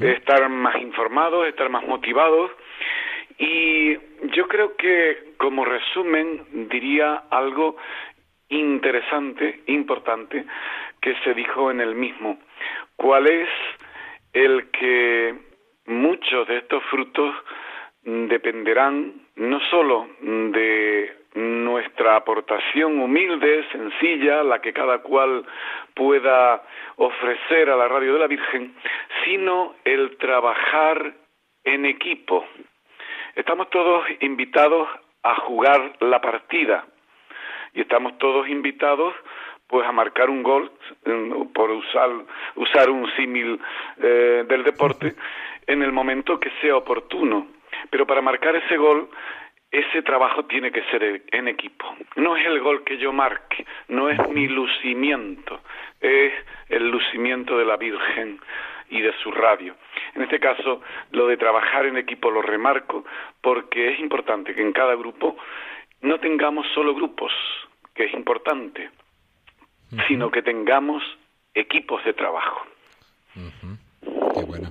[0.00, 2.50] estar más informados, estar más motivados.
[3.38, 3.94] Y
[4.34, 7.76] yo creo que como resumen diría algo
[8.48, 10.44] interesante, importante
[11.00, 12.38] que se dijo en el mismo,
[12.96, 13.48] cuál es
[14.32, 15.34] el que
[15.86, 17.34] muchos de estos frutos
[18.02, 25.44] dependerán no solo de nuestra aportación humilde, sencilla, la que cada cual
[25.94, 26.62] pueda
[26.96, 28.74] ofrecer a la radio de la Virgen,
[29.24, 31.14] sino el trabajar
[31.64, 32.44] en equipo.
[33.34, 34.88] Estamos todos invitados
[35.24, 36.84] a jugar la partida
[37.72, 39.14] y estamos todos invitados
[39.66, 40.70] pues a marcar un gol
[41.54, 42.10] por usar
[42.54, 43.58] usar un símil
[43.96, 45.14] eh, del deporte
[45.66, 47.53] en el momento que sea oportuno
[47.90, 49.08] pero para marcar ese gol
[49.74, 51.84] ese trabajo tiene que ser en equipo.
[52.14, 55.60] No es el gol que yo marque, no es mi lucimiento,
[56.00, 56.32] es
[56.68, 58.38] el lucimiento de la Virgen
[58.90, 59.74] y de su radio.
[60.14, 63.04] En este caso, lo de trabajar en equipo lo remarco
[63.40, 65.36] porque es importante que en cada grupo
[66.02, 67.32] no tengamos solo grupos,
[67.96, 68.90] que es importante,
[70.06, 71.02] sino que tengamos
[71.52, 72.64] equipos de trabajo.
[74.34, 74.70] Qué bueno.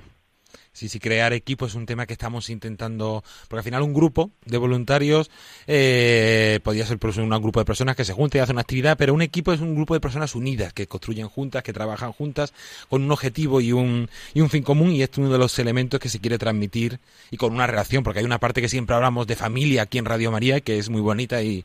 [0.74, 4.32] Sí, sí, crear equipo es un tema que estamos intentando, porque al final un grupo
[4.44, 5.30] de voluntarios
[5.68, 9.14] eh, podría ser un grupo de personas que se junten y hacen una actividad, pero
[9.14, 12.52] un equipo es un grupo de personas unidas, que construyen juntas, que trabajan juntas
[12.88, 15.56] con un objetivo y un, y un fin común y este es uno de los
[15.60, 16.98] elementos que se quiere transmitir
[17.30, 20.06] y con una relación, porque hay una parte que siempre hablamos de familia aquí en
[20.06, 21.64] Radio María, que es muy bonita y,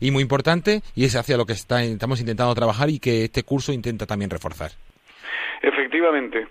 [0.00, 3.42] y muy importante y es hacia lo que está, estamos intentando trabajar y que este
[3.42, 4.72] curso intenta también reforzar.
[5.86, 6.48] Efectivamente,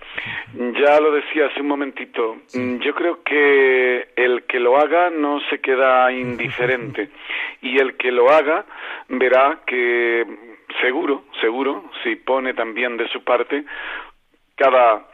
[0.80, 5.42] ya lo decía hace un momentito, mm, yo creo que el que lo haga no
[5.50, 7.10] se queda indiferente.
[7.62, 8.64] Y el que lo haga
[9.10, 10.24] verá que
[10.80, 13.66] seguro, seguro, si pone también de su parte,
[14.56, 15.06] cada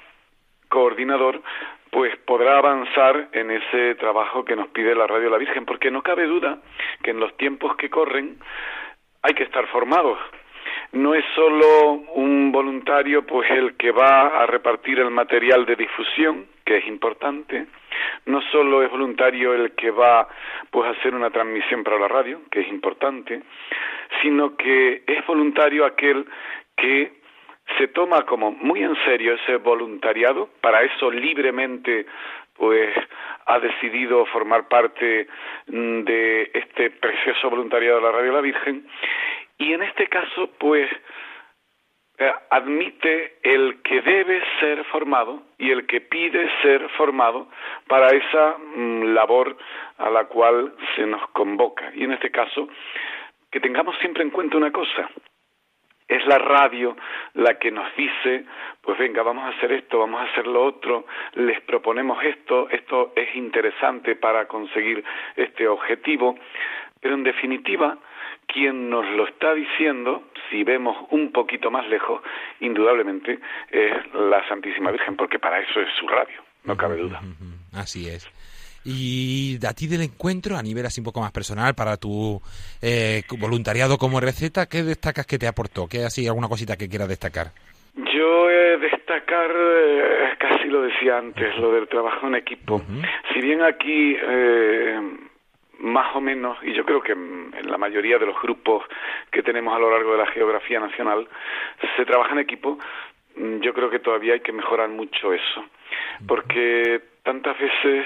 [0.70, 1.42] coordinador
[1.90, 6.04] pues podrá avanzar en ese trabajo que nos pide la Radio La Virgen, porque no
[6.04, 6.60] cabe duda
[7.02, 8.38] que en los tiempos que corren
[9.24, 10.20] hay que estar formados,
[10.94, 16.48] no es solo un voluntario pues el que va a repartir el material de difusión,
[16.66, 17.68] que es importante,
[18.26, 20.28] no solo es voluntario el que va
[20.70, 23.42] pues a hacer una transmisión para la radio, que es importante,
[24.22, 26.26] sino que es voluntario aquel
[26.76, 27.22] que
[27.78, 32.06] se toma como muy en serio ese voluntariado, para eso libremente
[32.54, 32.94] pues
[33.46, 35.28] ha decidido formar parte
[35.68, 38.86] mm, de este precioso voluntariado de la Radio La Virgen
[39.62, 40.90] y en este caso, pues,
[42.18, 47.48] eh, admite el que debe ser formado y el que pide ser formado
[47.88, 49.56] para esa mm, labor
[50.00, 51.92] a la cual se nos convoca.
[51.94, 52.68] Y en este caso,
[53.52, 55.12] que tengamos siempre en cuenta una cosa,
[56.08, 56.98] es la radio
[57.36, 58.46] la que nos dice,
[58.82, 63.14] pues venga, vamos a hacer esto, vamos a hacer lo otro, les proponemos esto, esto
[63.16, 65.04] es interesante para conseguir
[65.36, 66.36] este objetivo,
[67.00, 67.98] pero en definitiva,
[68.54, 72.22] quien nos lo está diciendo, si vemos un poquito más lejos,
[72.60, 77.22] indudablemente es la Santísima Virgen, porque para eso es su radio, no cabe duda.
[77.74, 78.30] Así es.
[78.84, 82.42] Y a ti del encuentro, a nivel así un poco más personal, para tu
[82.82, 85.88] eh, voluntariado como receta, ¿qué destacas que te aportó?
[85.88, 87.52] ¿Qué así alguna cosita que quieras destacar?
[87.96, 92.82] Yo he destacar, eh, casi lo decía antes, lo del trabajo en equipo.
[93.34, 95.00] Si bien aquí eh,
[95.82, 98.84] más o menos, y yo creo que en la mayoría de los grupos
[99.32, 101.28] que tenemos a lo largo de la geografía nacional,
[101.98, 102.78] se trabaja en equipo,
[103.36, 105.66] mm, yo creo que todavía hay que mejorar mucho eso,
[106.28, 108.06] porque tantas veces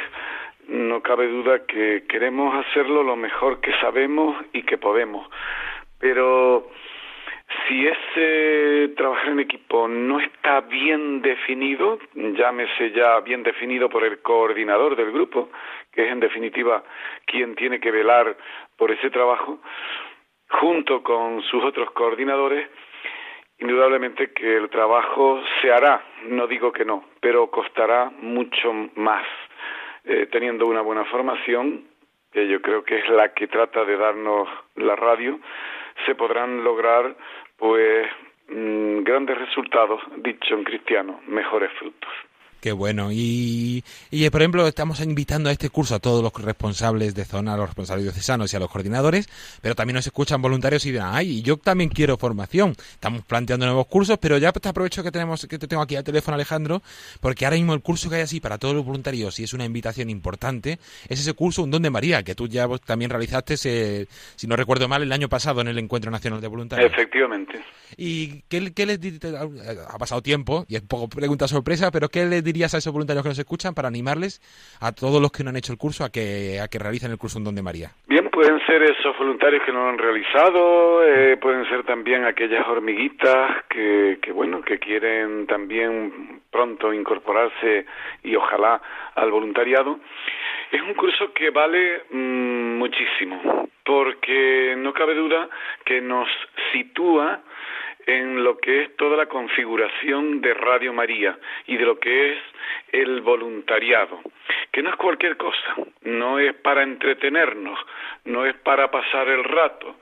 [0.68, 5.28] no cabe duda que queremos hacerlo lo mejor que sabemos y que podemos,
[6.00, 6.70] pero
[7.68, 14.20] si ese trabajar en equipo no está bien definido, llámese ya bien definido por el
[14.22, 15.50] coordinador del grupo,
[15.92, 16.84] que es en definitiva
[17.26, 18.38] quien tiene que velar
[18.78, 19.60] por ese trabajo,
[20.50, 22.70] junto con sus otros coordinadores,
[23.60, 29.26] indudablemente que el trabajo se hará, no digo que no, pero costará mucho más.
[30.04, 31.86] Eh, teniendo una buena formación,
[32.32, 35.40] que yo creo que es la que trata de darnos la radio,
[36.06, 37.16] se podrán lograr
[37.58, 38.08] pues
[38.50, 42.12] mm, grandes resultados, dicho en cristiano, mejores frutos.
[42.66, 43.12] Qué bueno.
[43.12, 47.54] Y, y, por ejemplo, estamos invitando a este curso a todos los responsables de zona,
[47.54, 49.30] a los responsables diocesanos y a los coordinadores,
[49.62, 52.76] pero también nos escuchan voluntarios y dirán, ay, yo también quiero formación.
[52.94, 56.04] Estamos planteando nuevos cursos, pero ya te aprovecho que tenemos que te tengo aquí al
[56.04, 56.82] teléfono, Alejandro,
[57.20, 59.66] porque ahora mismo el curso que hay así para todos los voluntarios, y es una
[59.66, 64.48] invitación importante, es ese curso Un Don de María, que tú ya también realizaste, si
[64.48, 66.92] no recuerdo mal, el año pasado en el Encuentro Nacional de Voluntarios.
[66.92, 67.64] Efectivamente.
[67.96, 69.00] ¿Y qué, qué les
[69.88, 73.22] ha pasado tiempo, y es poco pregunta sorpresa, pero qué les dirías a esos voluntarios
[73.22, 74.40] que nos escuchan para animarles
[74.80, 77.18] a todos los que no han hecho el curso a que, a que realicen el
[77.18, 77.92] curso en Don de María?
[78.08, 82.66] Bien, pueden ser esos voluntarios que no lo han realizado, eh, pueden ser también aquellas
[82.66, 87.86] hormiguitas que, que, bueno, que quieren también pronto incorporarse
[88.24, 88.82] y ojalá
[89.16, 90.00] al voluntariado.
[90.72, 95.50] Es un curso que vale mm, muchísimo, porque no cabe duda
[95.84, 96.30] que nos
[96.72, 97.42] sitúa
[98.06, 102.40] en lo que es toda la configuración de Radio María y de lo que es
[102.92, 104.22] el voluntariado,
[104.72, 107.80] que no es cualquier cosa, no es para entretenernos,
[108.26, 109.96] no es para pasar el rato,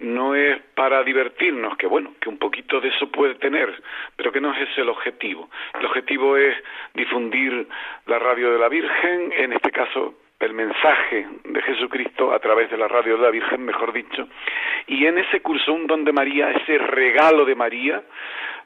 [0.00, 3.82] no es para divertirnos, que bueno, que un poquito de eso puede tener,
[4.16, 5.48] pero que no es ese el objetivo.
[5.78, 6.56] El objetivo es
[6.94, 7.66] difundir
[8.06, 12.76] la radio de la Virgen, en este caso el mensaje de Jesucristo a través de
[12.76, 14.28] la radio de la Virgen, mejor dicho,
[14.86, 18.02] y en ese curso un don de María, ese regalo de María,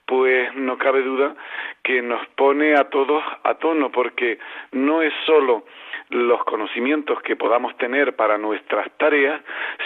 [0.07, 1.35] pues no cabe duda
[1.83, 4.39] que nos pone a todos a tono, porque
[4.73, 5.67] no es solo
[6.11, 9.41] los conocimientos que podamos tener para nuestras tareas,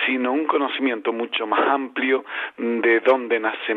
[0.07, 2.25] sino un conocimiento mucho más amplio
[2.57, 3.75] de dónde nace,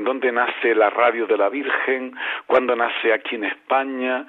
[0.00, 2.14] dónde nace la radio de la Virgen,
[2.46, 4.26] cuándo nace aquí en España,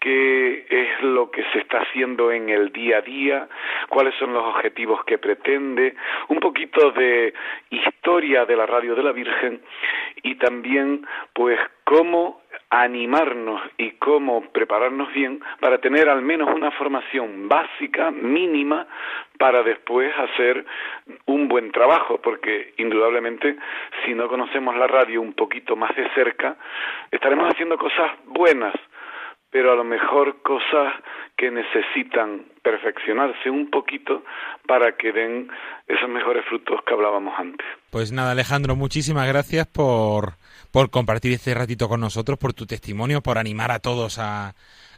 [0.00, 3.48] qué es lo que se está haciendo en el día a día,
[3.88, 5.94] cuáles son los objetivos que pretende,
[6.28, 7.32] un poquito de
[7.70, 9.60] historia de la radio de la Virgen
[10.22, 17.48] y también pues cómo animarnos y cómo prepararnos bien para tener al menos una formación
[17.48, 18.86] básica, mínima,
[19.38, 20.64] para después hacer
[21.26, 23.56] un buen trabajo, porque indudablemente
[24.04, 26.56] si no conocemos la radio un poquito más de cerca,
[27.10, 28.74] estaremos haciendo cosas buenas,
[29.50, 30.94] pero a lo mejor cosas
[31.36, 34.24] que necesitan perfeccionarse un poquito
[34.66, 35.48] para que den
[35.86, 37.66] esos mejores frutos que hablábamos antes.
[37.90, 40.34] Pues nada, Alejandro, muchísimas gracias por,
[40.74, 44.54] por compartir este ratito con nosotros, por tu testimonio, por animar a todos a,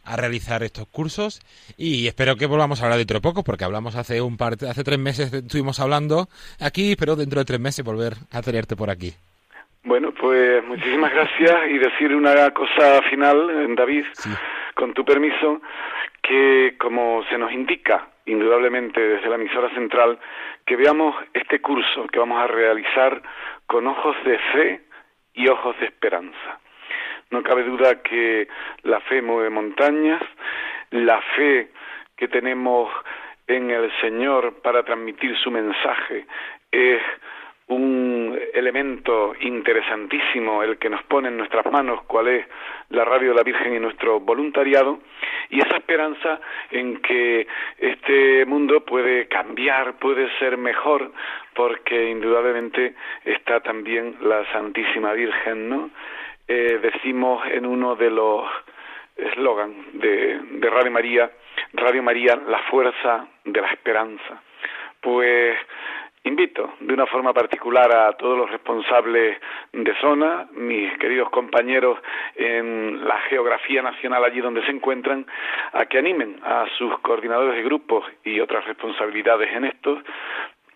[0.07, 1.43] a realizar estos cursos.
[1.77, 4.85] Y espero que volvamos a hablar dentro de poco porque hablamos hace un par hace
[4.85, 6.29] tres meses estuvimos hablando
[6.65, 9.13] aquí pero dentro de tres meses volver a tenerte por aquí.
[9.85, 14.07] Bueno, pues muchísimas gracias y decir una cosa final, eh, David,
[14.75, 15.61] con tu permiso,
[16.23, 20.19] que como se nos indica indudablemente desde la emisora central,
[20.65, 23.23] que veamos este curso que vamos a realizar
[23.67, 24.86] con ojos de fe
[25.37, 26.59] y ojos de esperanza.
[27.31, 28.49] No cabe duda que
[28.83, 30.23] la fe mueve montañas,
[30.91, 31.71] la fe
[32.17, 32.91] que tenemos
[33.47, 36.27] en el Señor para transmitir su mensaje
[36.73, 37.03] es
[37.69, 42.47] un elemento interesantísimo el que nos pone en nuestras manos cuál es
[42.91, 45.01] la radio de la Virgen y nuestro voluntariado
[45.51, 46.41] y esa esperanza
[46.71, 47.47] en que
[47.79, 51.11] este mundo puede cambiar, puede ser mejor
[51.55, 52.95] porque indudablemente
[53.25, 55.91] está también la Santísima Virgen, ¿no?
[56.47, 58.45] Eh, decimos en uno de los
[59.17, 61.31] eslogan de, de Radio María,
[61.73, 64.43] Radio María, la fuerza de la esperanza.
[65.01, 65.57] Pues
[66.27, 69.39] Invito de una forma particular a todos los responsables
[69.73, 72.01] de zona, mis queridos compañeros
[72.35, 75.25] en la geografía nacional allí donde se encuentran,
[75.73, 80.01] a que animen a sus coordinadores de grupos y otras responsabilidades en estos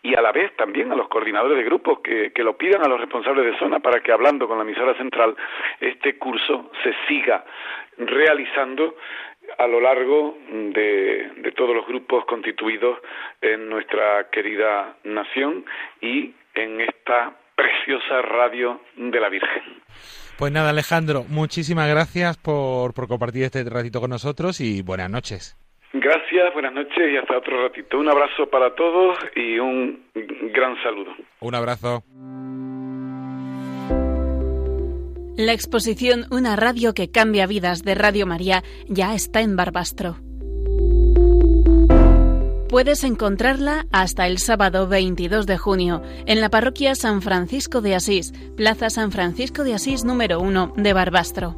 [0.04, 2.88] y a la vez también a los coordinadores de grupos que, que, lo pidan a
[2.88, 5.34] los responsables de zona para que hablando con la emisora central
[5.80, 7.44] este curso se siga
[7.98, 8.94] realizando
[9.58, 12.98] a lo largo de, de todos los grupos constituidos
[13.40, 15.64] en nuestra querida nación
[16.00, 19.62] y en esta preciosa radio de la Virgen.
[20.38, 25.56] Pues nada, Alejandro, muchísimas gracias por, por compartir este ratito con nosotros y buenas noches.
[25.92, 27.98] Gracias, buenas noches y hasta otro ratito.
[27.98, 30.04] Un abrazo para todos y un
[30.52, 31.12] gran saludo.
[31.40, 32.04] Un abrazo.
[35.40, 40.18] La exposición Una radio que cambia vidas de Radio María ya está en Barbastro.
[42.68, 48.34] Puedes encontrarla hasta el sábado 22 de junio en la parroquia San Francisco de Asís,
[48.54, 51.56] Plaza San Francisco de Asís número 1 de Barbastro.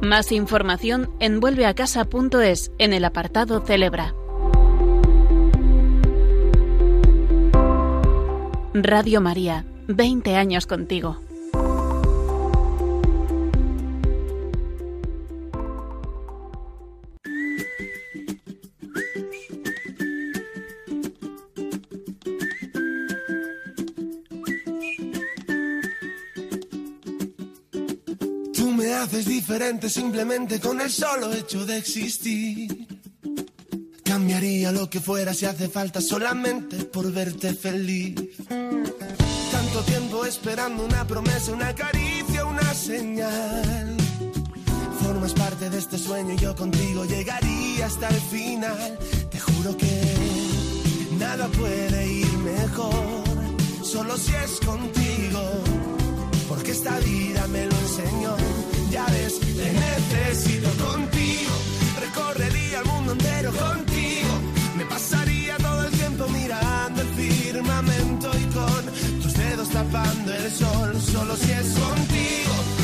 [0.00, 4.14] Más información en vuelveacasa.es en el apartado Celebra.
[8.72, 11.20] Radio María 20 años contigo.
[28.54, 32.86] Tú me haces diferente simplemente con el solo hecho de existir.
[34.02, 38.14] Cambiaría lo que fuera si hace falta solamente por verte feliz
[39.82, 43.96] tiempo esperando una promesa, una caricia, una señal.
[45.02, 48.98] Formas parte de este sueño y yo contigo llegaría hasta el final.
[49.30, 50.02] Te juro que
[51.18, 53.24] nada puede ir mejor,
[53.82, 55.40] solo si es contigo.
[56.48, 58.36] Porque esta vida me lo enseñó.
[58.90, 61.52] Ya ves, te necesito contigo.
[62.00, 64.32] Recorrería el mundo entero contigo.
[64.76, 68.23] Me pasaría todo el tiempo mirando el firmamento
[69.62, 72.83] tapando el sol, solo si es contigo,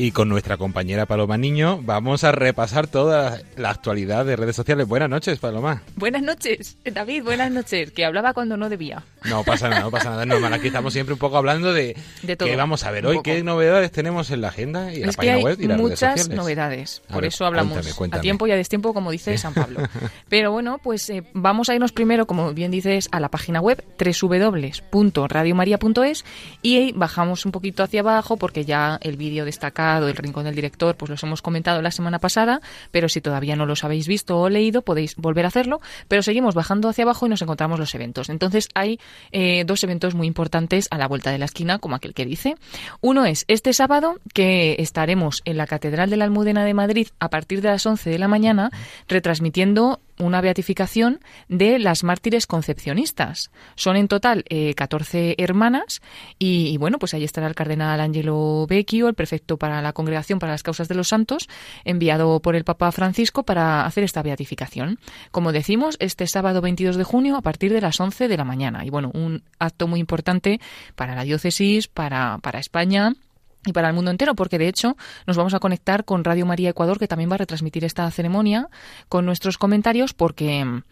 [0.00, 4.88] Y con nuestra compañera Paloma Niño vamos a repasar toda la actualidad de redes sociales.
[4.88, 5.82] Buenas noches, Paloma.
[5.94, 9.04] Buenas noches, David, buenas noches, que hablaba cuando no debía.
[9.24, 10.54] No pasa nada, no pasa nada, normal.
[10.54, 12.48] Aquí estamos siempre un poco hablando de, de todo.
[12.48, 15.36] qué vamos a ver hoy, qué novedades tenemos en la agenda y en la página
[15.36, 16.34] que web y las redes muchas sociales.
[16.38, 18.18] novedades, A por ver, eso hablamos cuéntame, cuéntame.
[18.18, 19.80] a tiempo y a destiempo, como dice San Pablo.
[20.30, 23.84] Pero bueno, pues eh, vamos a irnos primero, como bien dices, a la página web
[23.98, 26.24] www.radiomaria.es
[26.62, 30.96] y bajamos un poquito hacia abajo porque ya el vídeo destacar El Rincón del Director,
[30.96, 32.60] pues los hemos comentado la semana pasada,
[32.90, 36.54] pero si todavía no los habéis visto o leído, podéis volver a hacerlo, pero seguimos
[36.54, 38.28] bajando hacia abajo y nos encontramos los eventos.
[38.28, 38.98] Entonces hay
[39.32, 42.56] eh, dos eventos muy importantes a la vuelta de la esquina, como aquel que dice.
[43.00, 47.30] Uno es este sábado, que estaremos en la Catedral de la Almudena de Madrid a
[47.30, 48.70] partir de las 11 de la mañana,
[49.08, 53.50] retransmitiendo una beatificación de las mártires concepcionistas.
[53.74, 56.00] Son en total eh, 14 hermanas
[56.38, 60.52] y, bueno, pues ahí estará el cardenal Angelo Becchio, el prefecto para la Congregación para
[60.52, 61.48] las Causas de los Santos,
[61.84, 64.98] enviado por el Papa Francisco para hacer esta beatificación.
[65.30, 68.84] Como decimos, este sábado 22 de junio a partir de las 11 de la mañana.
[68.84, 70.60] Y bueno, un acto muy importante
[70.94, 73.14] para la diócesis, para, para España
[73.66, 74.96] y para el mundo entero, porque de hecho
[75.26, 78.68] nos vamos a conectar con Radio María Ecuador, que también va a retransmitir esta ceremonia
[79.08, 80.82] con nuestros comentarios, porque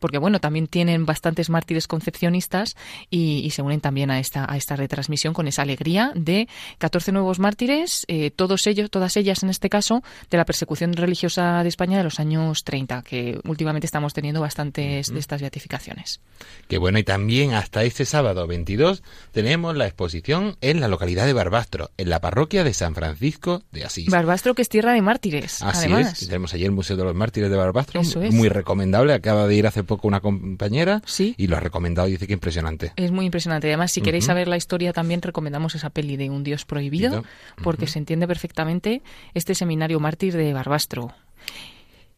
[0.00, 2.76] porque bueno, también tienen bastantes mártires concepcionistas
[3.10, 6.48] y, se unen también a esta, a esta retransmisión con esa alegría de
[6.78, 11.62] 14 nuevos mártires, eh, todos ellos, todas ellas en este caso, de la persecución religiosa
[11.62, 16.20] de España de los años 30, que últimamente estamos teniendo bastantes de estas beatificaciones.
[16.68, 21.32] Qué bueno, y también hasta este sábado 22 tenemos la exposición en la localidad de
[21.32, 24.08] Barbastro, en la parroquia de San Francisco de Asís.
[24.08, 25.62] Barbastro, que es tierra de mártires.
[25.62, 26.22] Así además.
[26.22, 29.66] es, tenemos allí el Museo de los Mártires de Barbastro, muy recomendable, acaba de ir
[29.66, 32.92] hace poco una compañera y lo ha recomendado y dice que impresionante.
[32.94, 33.66] Es muy impresionante.
[33.66, 37.24] Además, si queréis saber la historia, también recomendamos esa peli de Un Dios Prohibido,
[37.64, 39.02] porque se entiende perfectamente
[39.34, 41.12] este seminario mártir de Barbastro.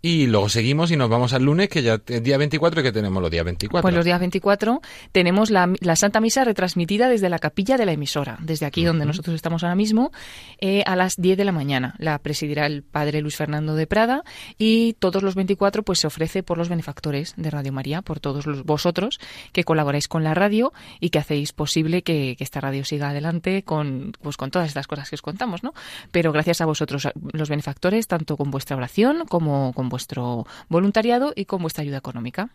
[0.05, 3.23] Y luego seguimos y nos vamos al lunes, que ya es día 24 que tenemos
[3.23, 3.83] los días 24.
[3.83, 4.81] Pues los días 24
[5.13, 9.37] tenemos la, Santa Misa retransmitida desde la capilla de la emisora, desde aquí donde nosotros
[9.37, 10.11] estamos ahora mismo,
[10.61, 11.95] eh, a las 10 de la mañana.
[11.99, 14.25] La presidirá el padre Luis Fernando de Prada
[14.59, 18.45] y todos los 24 pues se ofrece por los benefactores de Radio María, por todos
[18.45, 19.21] los, vosotros
[19.53, 24.15] que colaboráis con la radio y que hacéis posible que, esta radio siga adelante con,
[24.21, 25.75] pues, con todas estas cosas que os contamos, ¿no?
[26.11, 31.45] Pero gracias a vosotros, los benefactores, tanto con vuestra oración como con vuestro voluntariado y
[31.45, 32.51] con vuestra ayuda económica.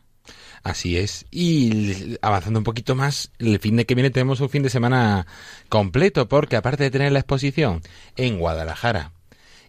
[0.63, 1.25] Así es.
[1.31, 5.25] Y avanzando un poquito más, el fin de que viene tenemos un fin de semana
[5.69, 7.81] completo, porque aparte de tener la exposición
[8.17, 9.13] en Guadalajara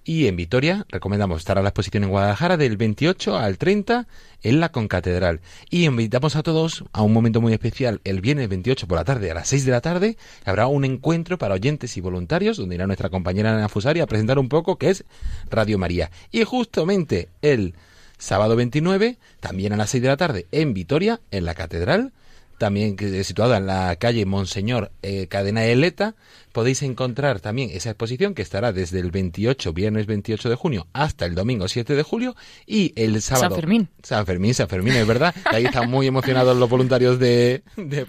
[0.08, 4.06] y en Vitoria, recomendamos estar a la exposición en Guadalajara del 28 al 30
[4.42, 5.42] en la Concatedral.
[5.68, 9.30] Y invitamos a todos a un momento muy especial el viernes 28 por la tarde
[9.30, 10.16] a las 6 de la tarde.
[10.46, 14.38] Habrá un encuentro para oyentes y voluntarios donde irá nuestra compañera Ana Fusari a presentar
[14.38, 15.04] un poco que es
[15.50, 16.10] Radio María.
[16.32, 17.74] Y justamente el
[18.16, 22.14] sábado 29, también a las 6 de la tarde en Vitoria, en la Catedral,
[22.56, 26.14] también situada en la calle Monseñor eh, Cadena Eleta,
[26.52, 31.26] podéis encontrar también esa exposición que estará desde el 28, viernes 28 de junio, hasta
[31.26, 32.36] el domingo 7 de julio
[32.66, 33.50] y el sábado...
[33.50, 33.88] San Fermín.
[34.02, 35.34] San Fermín, San Fermín, es verdad.
[35.46, 38.06] Ahí están muy emocionados los voluntarios de, de,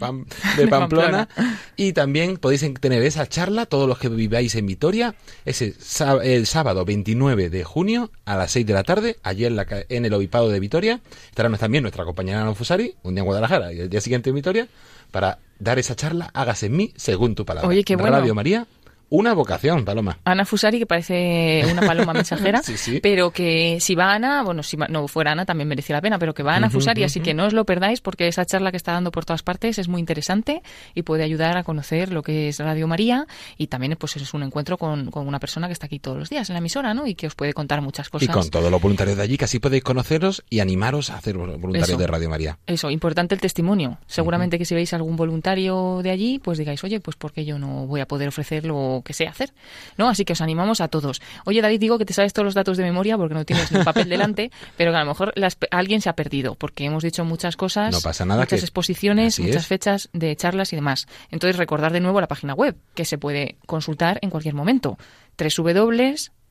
[0.67, 1.29] Pamplona.
[1.75, 5.15] Y también podéis tener esa charla, todos los que viváis en Vitoria,
[5.45, 5.75] ese
[6.23, 10.05] el sábado 29 de junio a las 6 de la tarde, allí en, la, en
[10.05, 10.99] el Obipado de Vitoria.
[11.29, 14.35] Estará también nuestra compañera Ana Fusari, un día en Guadalajara y el día siguiente en
[14.35, 14.67] Vitoria,
[15.11, 17.67] para dar esa charla, hágase en mí según tu palabra.
[17.67, 18.17] Oye, qué bueno.
[18.17, 18.65] Radio María,
[19.09, 20.19] una vocación, Paloma.
[20.23, 22.61] Ana Fusari, que parece una paloma mensajera,
[23.01, 26.33] pero que si va Ana, bueno, si no fuera Ana también merecía la pena, pero
[26.33, 28.93] que va Ana Fusari, así que no os lo perdáis porque esa charla que está
[28.93, 30.61] dando por todas partes es muy interesante
[30.93, 34.43] y puede ayudar a conocer lo que es Radio María y también pues es un
[34.43, 37.07] encuentro con, una persona que está aquí todos los días en la emisora, ¿no?
[37.07, 38.27] Y que os puede contar muchas cosas.
[38.27, 41.37] Y con todos los voluntarios de allí, que así podéis conoceros y animaros a ser
[41.37, 42.57] voluntarios de Radio María.
[42.67, 43.97] Eso, importante el testimonio.
[44.07, 47.85] Seguramente que si veis algún voluntario de allí, pues digáis, oye, pues porque yo no
[47.87, 48.65] voy a poder ofrecer
[48.99, 49.53] lo que sé hacer.
[49.97, 50.09] ¿no?
[50.09, 51.21] Así que os animamos a todos.
[51.45, 53.83] Oye, David, digo que te sabes todos los datos de memoria porque no tienes ni
[53.83, 55.33] papel delante, pero que a lo mejor
[55.71, 59.67] alguien se ha perdido porque hemos dicho muchas cosas, no pasa nada muchas exposiciones, muchas
[59.67, 61.07] fechas de charlas y demás.
[61.31, 64.97] Entonces, recordar de nuevo la página web que se puede consultar en cualquier momento.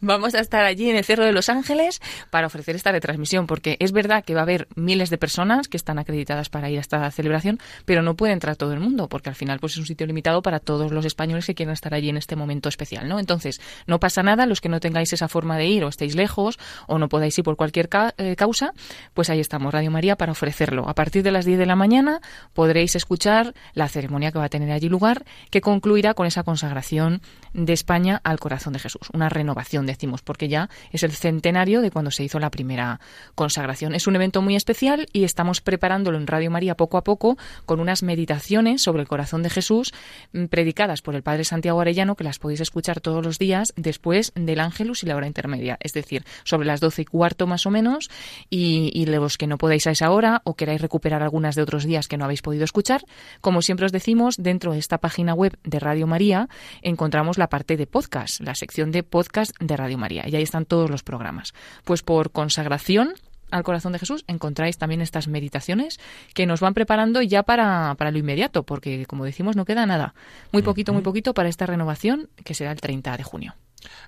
[0.00, 2.00] Vamos a estar allí en el Cerro de los Ángeles
[2.30, 5.76] para ofrecer esta retransmisión porque es verdad que va a haber miles de personas que
[5.76, 9.28] están acreditadas para ir a esta celebración, pero no puede entrar todo el mundo porque
[9.28, 12.08] al final pues es un sitio limitado para todos los españoles que quieran estar allí
[12.08, 13.18] en este momento especial, ¿no?
[13.18, 13.55] Entonces,
[13.86, 16.98] No pasa nada, los que no tengáis esa forma de ir o estéis lejos o
[16.98, 17.88] no podáis ir por cualquier
[18.18, 18.72] eh, causa,
[19.14, 20.88] pues ahí estamos, Radio María, para ofrecerlo.
[20.88, 22.20] A partir de las 10 de la mañana
[22.52, 27.22] podréis escuchar la ceremonia que va a tener allí lugar, que concluirá con esa consagración
[27.52, 29.08] de España al corazón de Jesús.
[29.12, 33.00] Una renovación, decimos, porque ya es el centenario de cuando se hizo la primera
[33.34, 33.94] consagración.
[33.94, 37.80] Es un evento muy especial y estamos preparándolo en Radio María poco a poco con
[37.80, 39.92] unas meditaciones sobre el corazón de Jesús
[40.32, 44.32] mm, predicadas por el Padre Santiago Arellano que las podéis escuchar todos los días después
[44.34, 47.70] del Ángelus y la hora intermedia, es decir, sobre las doce y cuarto más o
[47.70, 48.10] menos
[48.50, 51.84] y, y los que no podáis a esa hora o queráis recuperar algunas de otros
[51.84, 53.04] días que no habéis podido escuchar,
[53.40, 56.48] como siempre os decimos, dentro de esta página web de Radio María
[56.82, 60.64] encontramos la parte de podcast, la sección de podcast de Radio María y ahí están
[60.64, 61.54] todos los programas.
[61.84, 63.14] Pues por consagración
[63.50, 65.98] al corazón de Jesús encontráis también estas meditaciones
[66.34, 70.14] que nos van preparando ya para, para lo inmediato, porque como decimos no queda nada.
[70.52, 73.54] Muy poquito, muy poquito para esta renovación que será el 30 de junio.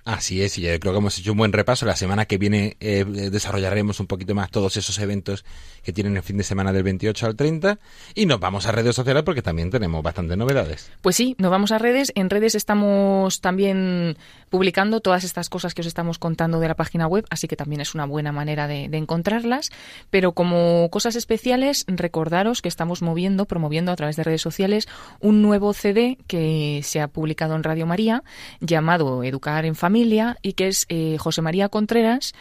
[0.05, 1.85] Así es, y yo creo que hemos hecho un buen repaso.
[1.85, 5.45] La semana que viene eh, desarrollaremos un poquito más todos esos eventos
[5.83, 7.79] que tienen el fin de semana del 28 al 30
[8.15, 10.91] y nos vamos a redes sociales porque también tenemos bastantes novedades.
[11.01, 12.11] Pues sí, nos vamos a redes.
[12.15, 14.17] En redes estamos también
[14.49, 17.81] publicando todas estas cosas que os estamos contando de la página web, así que también
[17.81, 19.69] es una buena manera de, de encontrarlas.
[20.09, 24.87] Pero como cosas especiales, recordaros que estamos moviendo, promoviendo a través de redes sociales
[25.19, 28.23] un nuevo CD que se ha publicado en Radio María
[28.59, 32.33] llamado Educar en Familia y que es eh, José María Contreras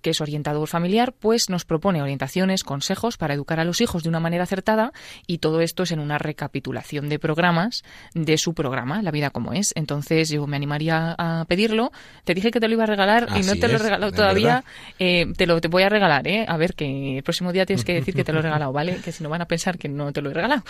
[0.00, 4.08] que es orientador familiar, pues nos propone orientaciones, consejos para educar a los hijos de
[4.08, 4.92] una manera acertada
[5.26, 7.82] y todo esto es en una recapitulación de programas
[8.14, 9.72] de su programa, La vida como es.
[9.76, 11.92] Entonces yo me animaría a pedirlo.
[12.24, 14.64] Te dije que te lo iba a regalar y no te lo he regalado todavía.
[14.98, 16.44] Eh, te lo te voy a regalar, ¿eh?
[16.48, 18.96] A ver, que el próximo día tienes que decir que te lo he regalado, ¿vale?
[19.04, 20.62] Que si no van a pensar que no te lo he regalado.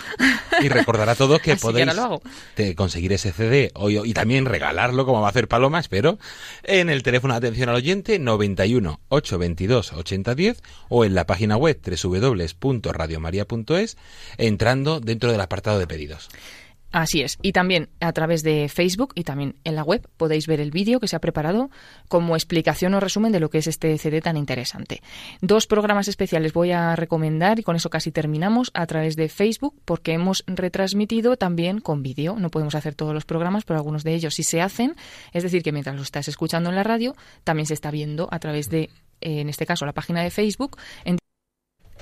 [0.61, 1.89] Y recordar a todos que podéis
[2.75, 3.71] conseguir ese CD
[4.05, 6.17] y también regalarlo, como va a hacer Paloma, espero,
[6.63, 11.81] en el teléfono de atención al oyente 91 822 8010 o en la página web
[11.81, 13.97] www.radiomaria.es
[14.37, 16.29] entrando dentro del apartado de pedidos.
[16.91, 17.37] Así es.
[17.41, 20.99] Y también a través de Facebook y también en la web podéis ver el vídeo
[20.99, 21.69] que se ha preparado
[22.09, 25.01] como explicación o resumen de lo que es este CD tan interesante.
[25.41, 29.75] Dos programas especiales voy a recomendar y con eso casi terminamos a través de Facebook
[29.85, 32.35] porque hemos retransmitido también con vídeo.
[32.37, 34.95] No podemos hacer todos los programas, pero algunos de ellos sí se hacen.
[35.31, 37.15] Es decir, que mientras lo estás escuchando en la radio,
[37.45, 38.89] también se está viendo a través de
[39.21, 41.17] en este caso la página de Facebook, en,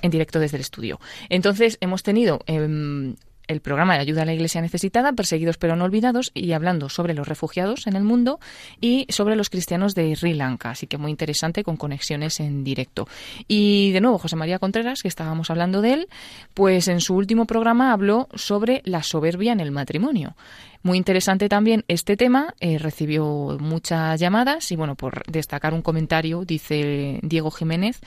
[0.09, 0.99] directo desde el estudio.
[1.29, 3.15] Entonces hemos tenido em,
[3.49, 7.13] el programa de ayuda a la Iglesia necesitada, perseguidos pero no olvidados, y hablando sobre
[7.13, 8.39] los refugiados en el mundo
[8.79, 10.69] y sobre los cristianos de Sri Lanka.
[10.69, 13.07] Así que muy interesante con conexiones en directo.
[13.47, 16.07] Y de nuevo, José María Contreras, que estábamos hablando de él,
[16.53, 20.35] pues en su último programa habló sobre la soberbia en el matrimonio.
[20.81, 26.45] Muy interesante también este tema, eh, recibió muchas llamadas y bueno, por destacar un comentario,
[26.45, 27.99] dice Diego Jiménez,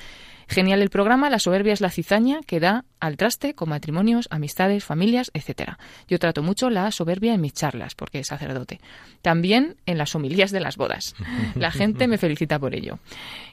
[0.52, 4.84] Genial el programa, la soberbia es la cizaña que da al traste con matrimonios, amistades,
[4.84, 5.78] familias, etcétera.
[6.08, 8.78] Yo trato mucho la soberbia en mis charlas, porque es sacerdote.
[9.22, 11.14] También en las homilías de las bodas.
[11.54, 12.98] La gente me felicita por ello.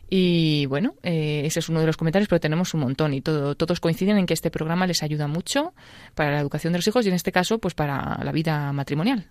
[0.10, 3.56] Y bueno, eh, ese es uno de los comentarios, pero tenemos un montón y todo,
[3.56, 5.74] todos coinciden en que este programa les ayuda mucho
[6.16, 9.30] para la educación de los hijos y en este caso, pues para la vida matrimonial.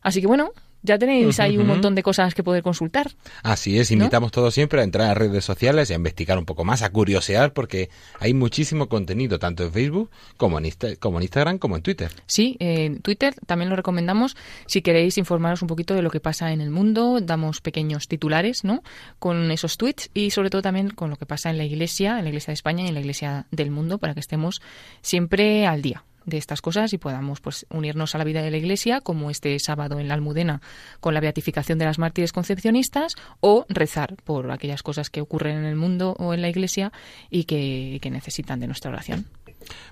[0.00, 0.52] Así que bueno,
[0.82, 3.10] ya tenéis ahí un montón de cosas que poder consultar.
[3.42, 6.64] Así es, invitamos todos siempre a entrar a redes sociales y a investigar un poco
[6.64, 11.58] más, a curiosear, porque hay muchísimo contenido, tanto en Facebook como en, como en Instagram
[11.58, 12.10] como en Twitter.
[12.26, 16.52] Sí, en Twitter también lo recomendamos si queréis informaros un poquito de lo que pasa
[16.52, 18.82] en el mundo, damos pequeños titulares, ¿no?
[19.18, 22.24] Con esos tweets y sobre todo también con lo que pasa en la Iglesia, en
[22.24, 24.60] la Iglesia de España y en la Iglesia del mundo, para que estemos
[25.00, 28.56] siempre al día de estas cosas y podamos pues unirnos a la vida de la
[28.56, 30.60] Iglesia, como este sábado en la Almudena
[31.00, 35.64] con la beatificación de las mártires concepcionistas, o rezar por aquellas cosas que ocurren en
[35.64, 36.92] el mundo o en la Iglesia
[37.30, 39.26] y que, que necesitan de nuestra oración.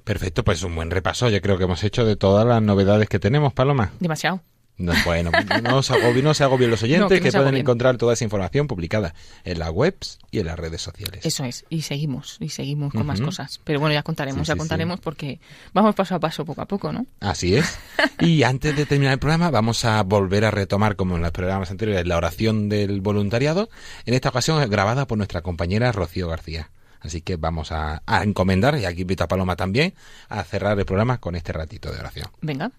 [0.05, 1.29] Perfecto, pues un buen repaso.
[1.29, 3.93] Yo creo que hemos hecho de todas las novedades que tenemos, Paloma.
[4.01, 4.41] Demasiado.
[4.81, 5.31] No, bueno,
[5.63, 9.15] no se agobien, no se agobien los oyentes que, pueden encontrar toda esa información publicada
[9.45, 11.25] en las webs y en las redes sociales.
[11.27, 13.61] Eso es, y seguimos, y seguimos con más cosas.
[13.63, 15.39] Pero bueno, ya contaremos, ya contaremos porque
[15.75, 17.05] vamos paso a paso, poco a poco, ¿no?
[17.21, 17.79] Así es.
[18.21, 21.71] y antes de terminar el programa, vamos a volver a retomar, como en los programas
[21.71, 23.69] anteriores, la oración del voluntariado,
[24.07, 26.71] en esta ocasión grabada por nuestra compañera Rocío García.
[27.01, 29.95] Así que vamos a, a encomendar, y aquí invito a Paloma también,
[30.31, 32.29] a cerrar el programa con este ratito de oración.
[32.41, 32.73] Venga.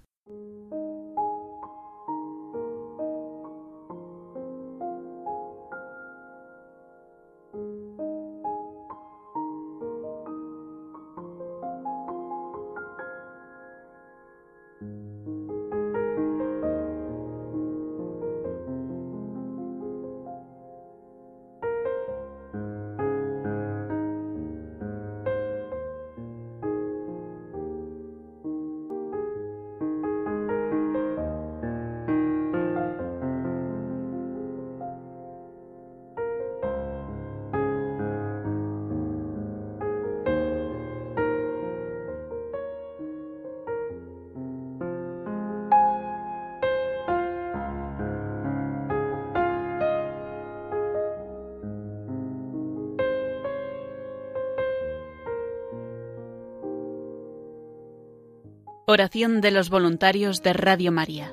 [58.94, 61.32] Oración de los voluntarios de Radio María.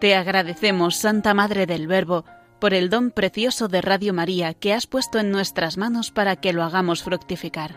[0.00, 2.24] Te agradecemos, Santa Madre del Verbo,
[2.58, 6.54] por el don precioso de Radio María que has puesto en nuestras manos para que
[6.54, 7.74] lo hagamos fructificar.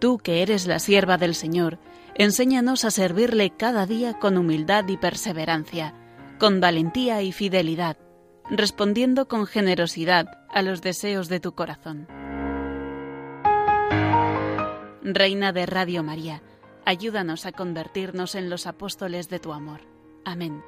[0.00, 1.78] Tú que eres la sierva del Señor,
[2.16, 5.94] enséñanos a servirle cada día con humildad y perseverancia,
[6.40, 7.96] con valentía y fidelidad,
[8.50, 12.08] respondiendo con generosidad a los deseos de tu corazón.
[15.08, 16.42] Reina de Radio María,
[16.84, 19.82] ayúdanos a convertirnos en los apóstoles de tu amor.
[20.24, 20.64] Amén.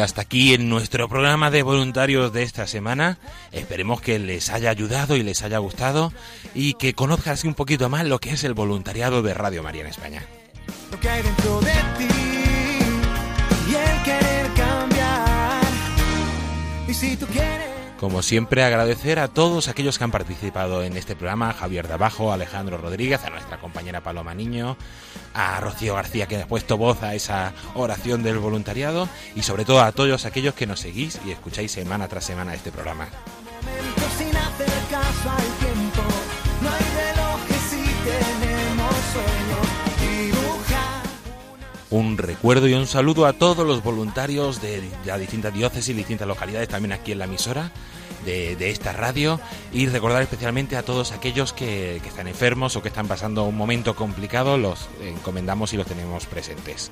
[0.00, 3.18] Hasta aquí en nuestro programa de voluntarios de esta semana.
[3.52, 6.12] Esperemos que les haya ayudado y les haya gustado
[6.54, 9.82] y que conozcan así un poquito más lo que es el voluntariado de Radio María
[9.82, 10.22] en España.
[17.98, 22.32] Como siempre, agradecer a todos aquellos que han participado en este programa, Javier de Abajo,
[22.32, 24.76] Alejandro Rodríguez, a nuestra compañera Paloma Niño,
[25.34, 29.80] a Rocío García que ha puesto voz a esa oración del voluntariado y sobre todo
[29.80, 33.08] a todos aquellos que nos seguís y escucháis semana tras semana este programa.
[41.90, 46.28] Un recuerdo y un saludo a todos los voluntarios de las distintas diócesis y distintas
[46.28, 47.70] localidades, también aquí en la emisora
[48.26, 49.40] de, esta radio.
[49.72, 53.96] Y recordar especialmente a todos aquellos que, están enfermos o que están pasando un momento
[53.96, 56.90] complicado, los encomendamos y los tenemos presentes.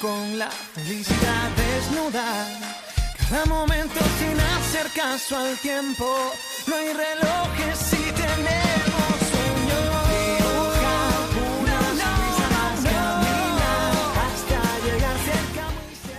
[0.00, 2.48] Con la felicidad desnuda,
[3.16, 6.32] cada momento sin hacer caso al tiempo,
[6.66, 7.95] no hay relojes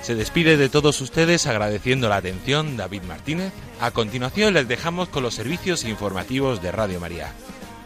[0.07, 3.51] Se despide de todos ustedes agradeciendo la atención David Martínez.
[3.81, 7.33] A continuación les dejamos con los servicios informativos de Radio María.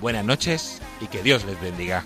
[0.01, 2.05] Buenas noches y que Dios les bendiga.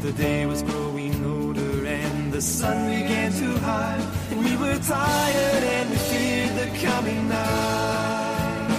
[0.00, 4.02] The day was growing older and the sun began to hide.
[4.30, 8.70] And we were tired and we feared the coming night.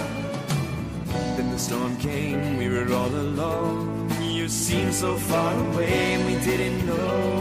[1.36, 4.10] Then the storm came, we were all alone.
[4.20, 7.31] You seemed so far away and we didn't know